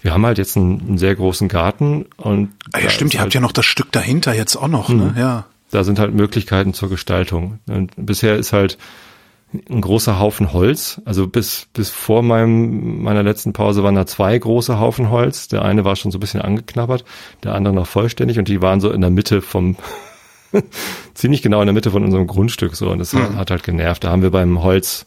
[0.00, 3.26] wir haben halt jetzt einen, einen sehr großen Garten und Ah, ja, stimmt, ihr halt,
[3.28, 5.14] habt ja noch das Stück dahinter jetzt auch noch, ne?
[5.16, 5.46] Ja.
[5.70, 7.58] da sind halt Möglichkeiten zur Gestaltung.
[7.66, 8.78] Und bisher ist halt
[9.70, 11.00] ein großer Haufen Holz.
[11.04, 15.48] Also bis, bis vor meinem, meiner letzten Pause waren da zwei große Haufen Holz.
[15.48, 17.04] Der eine war schon so ein bisschen angeknabbert,
[17.44, 19.76] der andere noch vollständig und die waren so in der Mitte vom,
[21.14, 24.04] ziemlich genau in der Mitte von unserem Grundstück so und das hat, hat halt genervt.
[24.04, 25.06] Da haben wir beim Holz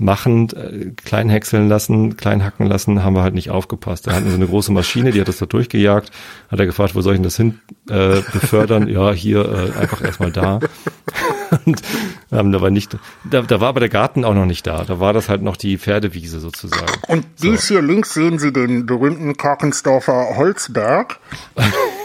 [0.00, 4.06] machen, äh, klein häckseln lassen, klein hacken lassen, haben wir halt nicht aufgepasst.
[4.06, 6.10] Da hatten wir so eine große Maschine, die hat das da durchgejagt,
[6.50, 8.88] hat er gefragt, wo soll ich denn das hin äh, befördern?
[8.88, 10.60] ja, hier äh, einfach erstmal da.
[11.64, 11.82] Und
[12.30, 12.96] haben aber nicht,
[13.28, 14.84] da, da war aber der Garten auch noch nicht da.
[14.84, 16.92] Da war das halt noch die Pferdewiese sozusagen.
[17.08, 21.18] Und dies hier links sehen Sie den berühmten Karkensdorfer Holzberg.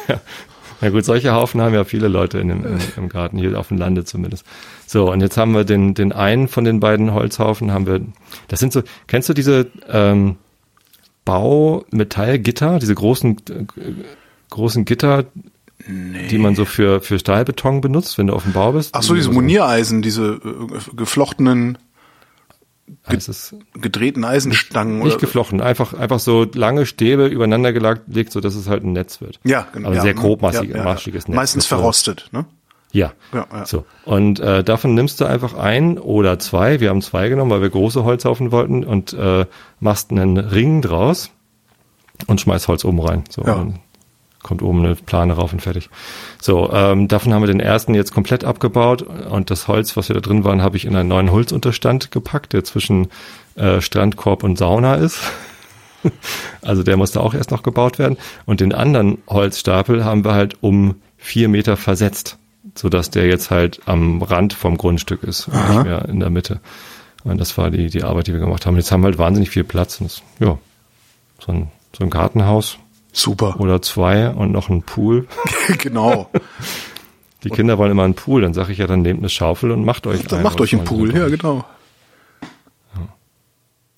[0.08, 0.22] Ja
[0.90, 3.78] gut, solche Haufen haben ja viele Leute in dem, im, im Garten, hier auf dem
[3.78, 4.46] Lande zumindest.
[4.86, 8.02] So, und jetzt haben wir den, den einen von den beiden Holzhaufen, haben wir,
[8.48, 10.38] das sind so, kennst du diese ähm,
[11.26, 13.66] Baumetallgitter, diese großen, äh,
[14.50, 15.26] großen Gitter,
[15.86, 18.92] die man so für, für Stahlbeton benutzt, wenn du auf dem Bau bist?
[18.94, 21.78] Ach so, diese Moniereisen, diese äh, geflochtenen,
[23.08, 25.00] heißt es, gedrehten Eisenstangen.
[25.00, 28.94] nicht oder- geflochten, einfach, einfach so lange Stäbe übereinander gelegt, so dass es halt ein
[28.94, 29.40] Netz wird.
[29.44, 29.88] Ja, genau.
[29.88, 30.20] Aber ja, sehr mhm.
[30.20, 31.28] grobmaschig- Ja, ja, Netz.
[31.28, 32.46] Meistens verrostet, ne?
[32.92, 33.14] Ja.
[33.34, 33.66] Ja, ja.
[33.66, 33.86] So.
[34.06, 36.80] Und äh, davon nimmst du einfach ein oder zwei.
[36.80, 39.48] Wir haben zwei genommen, weil wir große Holzhaufen wollten und äh,
[39.80, 41.32] machst einen Ring draus
[42.28, 43.24] und schmeißt Holz oben rein.
[43.30, 43.42] So.
[43.42, 43.56] Ja.
[43.56, 43.80] Dann
[44.44, 45.90] kommt oben eine Plane rauf und fertig.
[46.40, 50.14] So, ähm, davon haben wir den ersten jetzt komplett abgebaut und das Holz, was wir
[50.14, 53.08] da drin waren, habe ich in einen neuen Holzunterstand gepackt, der zwischen
[53.56, 55.20] äh, Strandkorb und Sauna ist.
[56.62, 58.18] Also der musste auch erst noch gebaut werden.
[58.46, 62.38] Und den anderen Holzstapel haben wir halt um vier Meter versetzt,
[62.76, 66.60] sodass der jetzt halt am Rand vom Grundstück ist und nicht mehr in der Mitte.
[67.24, 68.76] Und das war die, die Arbeit, die wir gemacht haben.
[68.76, 70.02] Jetzt haben wir halt wahnsinnig viel Platz.
[70.02, 70.58] Und das, ja,
[71.40, 72.80] so ein, so ein Gartenhaus
[73.14, 73.60] Super.
[73.60, 75.28] oder zwei und noch ein Pool.
[75.78, 76.30] genau.
[77.44, 78.42] Die Kinder wollen immer einen Pool.
[78.42, 80.44] Dann sage ich ja, dann nehmt eine Schaufel und macht euch Dann einen.
[80.44, 81.64] macht euch einen Pool, ja, genau.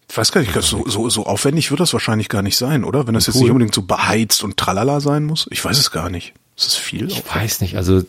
[0.09, 3.05] Ich weiß gar nicht, so, so, so aufwendig wird das wahrscheinlich gar nicht sein, oder?
[3.07, 3.43] Wenn das jetzt Pool.
[3.43, 5.47] nicht unbedingt so beheizt und tralala sein muss.
[5.51, 6.34] Ich weiß es gar nicht.
[6.55, 7.07] Ist das viel?
[7.07, 8.01] Ich weiß nicht, also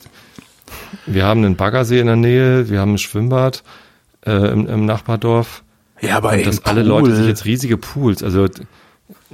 [1.07, 3.65] wir haben einen Baggersee in der Nähe, wir haben ein Schwimmbad
[4.25, 5.63] äh, im, im Nachbardorf.
[6.01, 6.83] Ja, aber Und ey, dass alle.
[6.83, 8.47] Leute sich jetzt riesige Pools, also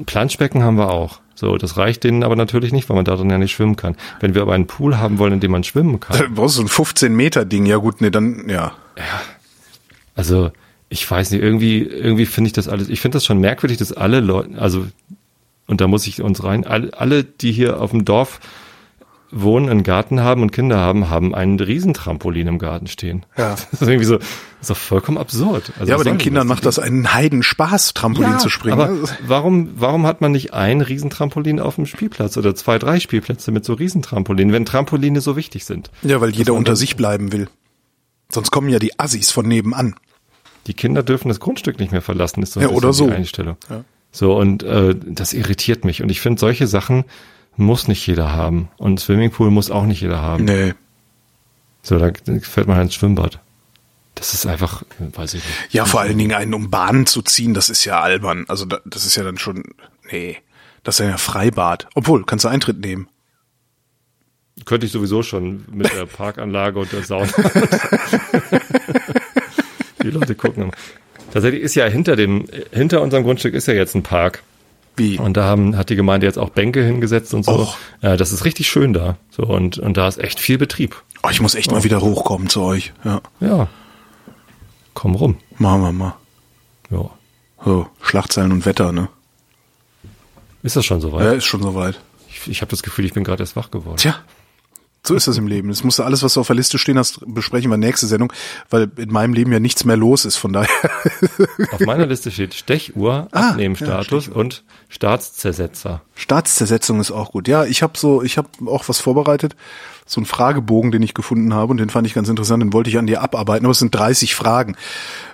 [0.07, 1.20] Planschbecken haben wir auch.
[1.43, 3.97] So, das reicht denen aber natürlich nicht, weil man da drin ja nicht schwimmen kann.
[4.20, 6.62] Wenn wir aber einen Pool haben wollen, in dem man schwimmen kann, brauchst du so
[6.62, 7.66] ein 15 Meter Ding.
[7.66, 8.76] Ja gut, nee, dann, ja.
[10.14, 10.53] also
[10.88, 13.93] ich weiß nicht, irgendwie, irgendwie finde ich das alles, ich finde das schon merkwürdig, dass
[13.93, 14.86] alle Leute, also,
[15.66, 18.38] und da muss ich uns rein, alle, alle, die hier auf dem Dorf
[19.33, 23.24] wohnen, einen Garten haben und Kinder haben, haben einen Riesentrampolin im Garten stehen.
[23.37, 23.57] Ja.
[23.72, 24.26] Das ist irgendwie so, das
[24.61, 25.72] ist doch vollkommen absurd.
[25.78, 26.57] Also Ja, aber den Kindern das?
[26.57, 28.78] macht das einen Heidenspaß, Trampolin zu springen.
[28.80, 28.95] Aber
[29.26, 33.64] warum, warum hat man nicht ein Riesentrampolin auf dem Spielplatz oder zwei, drei Spielplätze mit
[33.64, 35.91] so Riesentrampolinen, wenn Trampoline so wichtig sind?
[36.03, 37.49] Ja, weil jeder unter sich bleiben will.
[38.30, 39.95] Sonst kommen ja die Assis von nebenan.
[40.66, 43.07] Die Kinder dürfen das Grundstück nicht mehr verlassen, ist so ein Ja, oder so.
[43.07, 43.57] die Einstellung.
[44.12, 46.03] So, und äh, das irritiert mich.
[46.03, 47.05] Und ich finde, solche Sachen
[47.57, 48.68] muss nicht jeder haben.
[48.76, 50.44] Und Swimmingpool muss auch nicht jeder haben.
[50.44, 50.74] Nee.
[51.82, 53.40] So, da fährt man halt ins Schwimmbad.
[54.14, 55.74] Das ist einfach, weiß ich nicht.
[55.74, 58.44] Ja, vor allen Dingen einen um Bahnen zu ziehen, das ist ja albern.
[58.48, 59.64] Also da, das ist ja dann schon,
[60.11, 60.36] nee,
[60.84, 61.88] das ist ja Freibad.
[61.94, 63.09] Obwohl, kannst du Eintritt nehmen.
[64.64, 67.32] Könnte ich sowieso schon mit der Parkanlage und der Sauna.
[70.03, 70.72] Die Leute gucken.
[71.32, 74.42] Tatsächlich ist ja hinter dem, hinter unserem Grundstück ist ja jetzt ein Park.
[74.97, 75.18] Wie?
[75.18, 77.53] Und da haben, hat die Gemeinde jetzt auch Bänke hingesetzt und so.
[77.53, 77.76] Och.
[78.03, 79.16] Ja, das ist richtig schön da.
[79.30, 81.03] So, und, und da ist echt viel Betrieb.
[81.22, 82.93] Oh, ich muss echt mal wieder hochkommen zu euch.
[83.05, 83.68] Ja, Ja.
[84.95, 85.36] Komm rum.
[85.59, 86.14] machen wir mal.
[86.90, 87.09] Ja.
[87.64, 89.09] So, Schlagzeilen und Wetter, ne?
[90.62, 91.36] Ist das schon Ja, soweit?
[91.38, 91.99] ist schon soweit.
[92.28, 93.97] Ich, ich habe das Gefühl, ich bin gerade erst wach geworden.
[93.97, 94.16] Tja,
[95.05, 95.68] So ist das im Leben.
[95.68, 98.32] Das musst du alles, was du auf der Liste stehen hast, besprechen wir nächste Sendung,
[98.70, 100.36] weil in meinem Leben ja nichts mehr los ist.
[100.36, 100.68] Von daher.
[101.72, 106.03] Auf meiner Liste steht Stechuhr, Ah, Abnehmstatus ja, und Staatszersetzer.
[106.14, 107.48] Staatszersetzung ist auch gut.
[107.48, 109.57] Ja, ich habe so, ich habe auch was vorbereitet,
[110.07, 112.62] so einen Fragebogen, den ich gefunden habe und den fand ich ganz interessant.
[112.62, 113.66] Den wollte ich an dir abarbeiten.
[113.66, 114.76] Aber es sind 30 Fragen.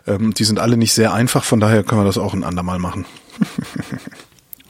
[0.07, 1.45] Ähm, die sind alle nicht sehr einfach.
[1.45, 3.05] Von daher können wir das auch ein andermal machen.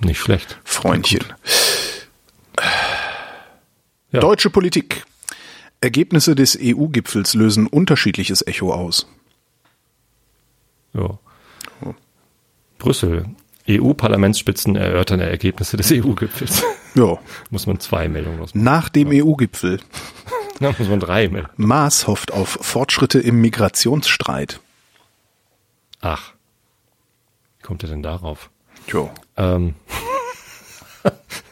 [0.00, 0.58] Nicht schlecht.
[0.64, 1.24] Freundchen.
[1.28, 1.36] Ja.
[4.12, 5.04] Deutsche Politik.
[5.80, 9.06] Ergebnisse des EU-Gipfels lösen unterschiedliches Echo aus.
[10.94, 11.18] Ja.
[12.78, 13.26] Brüssel.
[13.68, 16.62] EU-Parlamentsspitzen erörtern Ergebnisse des EU-Gipfels.
[16.94, 17.18] Ja.
[17.50, 18.64] muss man zwei Meldungen losmachen.
[18.64, 19.80] Nach dem EU-Gipfel.
[20.58, 21.48] Na, muss man drei melden.
[21.56, 24.60] Maas hofft auf Fortschritte im Migrationsstreit.
[26.00, 26.32] Ach.
[27.58, 28.50] Wie kommt er denn darauf?
[28.86, 29.10] Jo.
[29.36, 29.74] Ähm.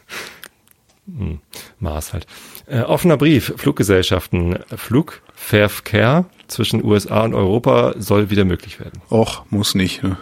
[1.07, 1.41] hm,
[1.81, 2.27] Maß halt.
[2.67, 3.55] Äh, offener Brief.
[3.57, 4.59] Fluggesellschaften.
[4.75, 9.01] Flugverkehr zwischen USA und Europa soll wieder möglich werden.
[9.11, 10.03] Och, muss nicht.
[10.03, 10.17] ne?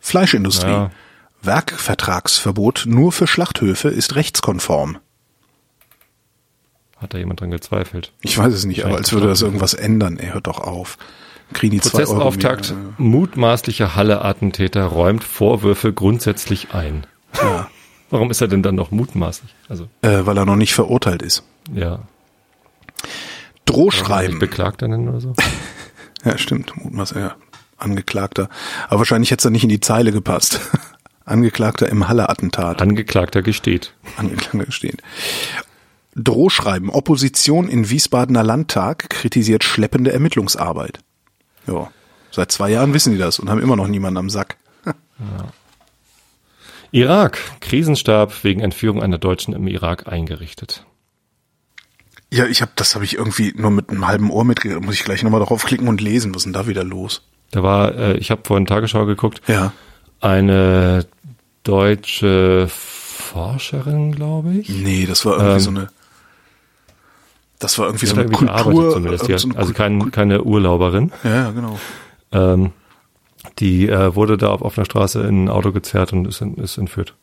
[0.00, 0.70] Fleischindustrie.
[0.70, 0.90] Ja.
[1.42, 4.98] Werkvertragsverbot nur für Schlachthöfe ist rechtskonform.
[6.98, 8.12] Hat da jemand dran gezweifelt?
[8.20, 10.18] Ich weiß es nicht, aber als würde das irgendwas ändern.
[10.18, 10.98] Er hört doch auf.
[11.52, 12.70] Kriegen die zwei Euro Prozessauftakt.
[12.70, 12.94] mehr.
[12.98, 17.04] Mutmaßlicher Halle-Attentäter räumt Vorwürfe grundsätzlich ein.
[17.42, 17.68] Ja.
[18.12, 19.52] Warum ist er denn dann noch mutmaßlich?
[19.68, 21.42] Also, Äh, weil er noch nicht verurteilt ist.
[21.74, 21.98] ja.
[23.64, 24.32] Drohschreiben.
[24.32, 25.34] Nicht beklagt er denn oder so?
[26.24, 26.76] Ja, stimmt.
[26.76, 27.34] Mutmaß, ja.
[27.78, 28.48] Angeklagter.
[28.88, 30.60] Aber wahrscheinlich hätte es dann nicht in die Zeile gepasst.
[31.24, 32.80] Angeklagter im Halle-Attentat.
[32.80, 33.92] Angeklagter gesteht.
[34.18, 34.98] Angeklagter stehen.
[36.14, 36.90] Drohschreiben.
[36.90, 41.00] Opposition in Wiesbadener Landtag kritisiert schleppende Ermittlungsarbeit.
[41.66, 41.90] Ja.
[42.30, 44.58] Seit zwei Jahren wissen die das und haben immer noch niemanden am Sack.
[46.92, 47.38] Irak.
[47.60, 50.84] Krisenstab wegen Entführung einer Deutschen im Irak eingerichtet.
[52.30, 54.82] Ja, ich habe, das habe ich irgendwie nur mit einem halben Ohr mitgekriegt.
[54.84, 56.34] Muss ich gleich nochmal drauf klicken und lesen.
[56.34, 57.22] Was ist denn da wieder los?
[57.50, 59.72] Da war, äh, ich habe vorhin Tagesschau geguckt, Ja.
[60.20, 61.04] eine
[61.64, 64.68] deutsche Forscherin, glaube ich.
[64.68, 65.88] Nee, das war irgendwie Ähm, so eine.
[67.58, 68.88] Das war irgendwie so eine Kultur.
[68.88, 71.12] äh, so eine also kein, keine Urlauberin.
[71.22, 71.78] Ja, ja, genau.
[72.32, 72.72] Ähm,
[73.58, 77.14] die äh, wurde da auf offener Straße in ein Auto gezerrt und ist, ist entführt.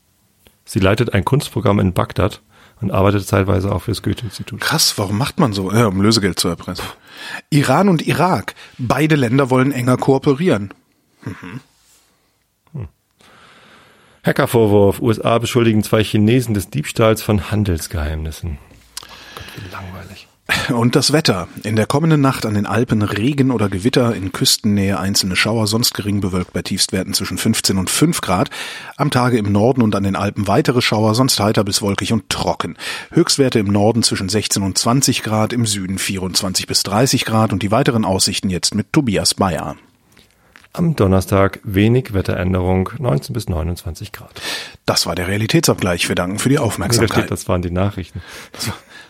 [0.66, 2.42] Sie leitet ein Kunstprogramm in Bagdad
[2.82, 4.62] und arbeitet zeitweise auch fürs Goethe-Institut.
[4.62, 5.72] Krass, warum macht man so?
[5.72, 6.86] Ja, um Lösegeld zu erpressen.
[7.50, 8.56] Iran und Irak.
[8.78, 10.74] Beide Länder wollen enger kooperieren.
[14.24, 15.02] Hackervorwurf.
[15.02, 18.58] USA beschuldigen zwei Chinesen des Diebstahls von Handelsgeheimnissen.
[19.36, 20.29] Gott, wie langweilig.
[20.70, 21.48] Und das Wetter.
[21.64, 25.94] In der kommenden Nacht an den Alpen Regen oder Gewitter, in Küstennähe einzelne Schauer, sonst
[25.94, 28.50] gering bewölkt bei Tiefstwerten zwischen 15 und 5 Grad.
[28.98, 32.30] Am Tage im Norden und an den Alpen weitere Schauer, sonst heiter bis wolkig und
[32.30, 32.78] trocken.
[33.12, 37.62] Höchstwerte im Norden zwischen 16 und 20 Grad, im Süden 24 bis 30 Grad und
[37.62, 39.76] die weiteren Aussichten jetzt mit Tobias Bayer.
[40.72, 44.40] Am Donnerstag wenig Wetteränderung, 19 bis 29 Grad.
[44.86, 46.08] Das war der Realitätsabgleich.
[46.08, 47.30] Wir danken für die Aufmerksamkeit.
[47.32, 48.22] das waren die Nachrichten.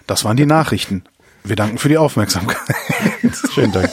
[0.08, 1.04] Das waren die Nachrichten.
[1.44, 2.58] Wir danken für die Aufmerksamkeit.
[3.54, 3.90] Schönen Dank.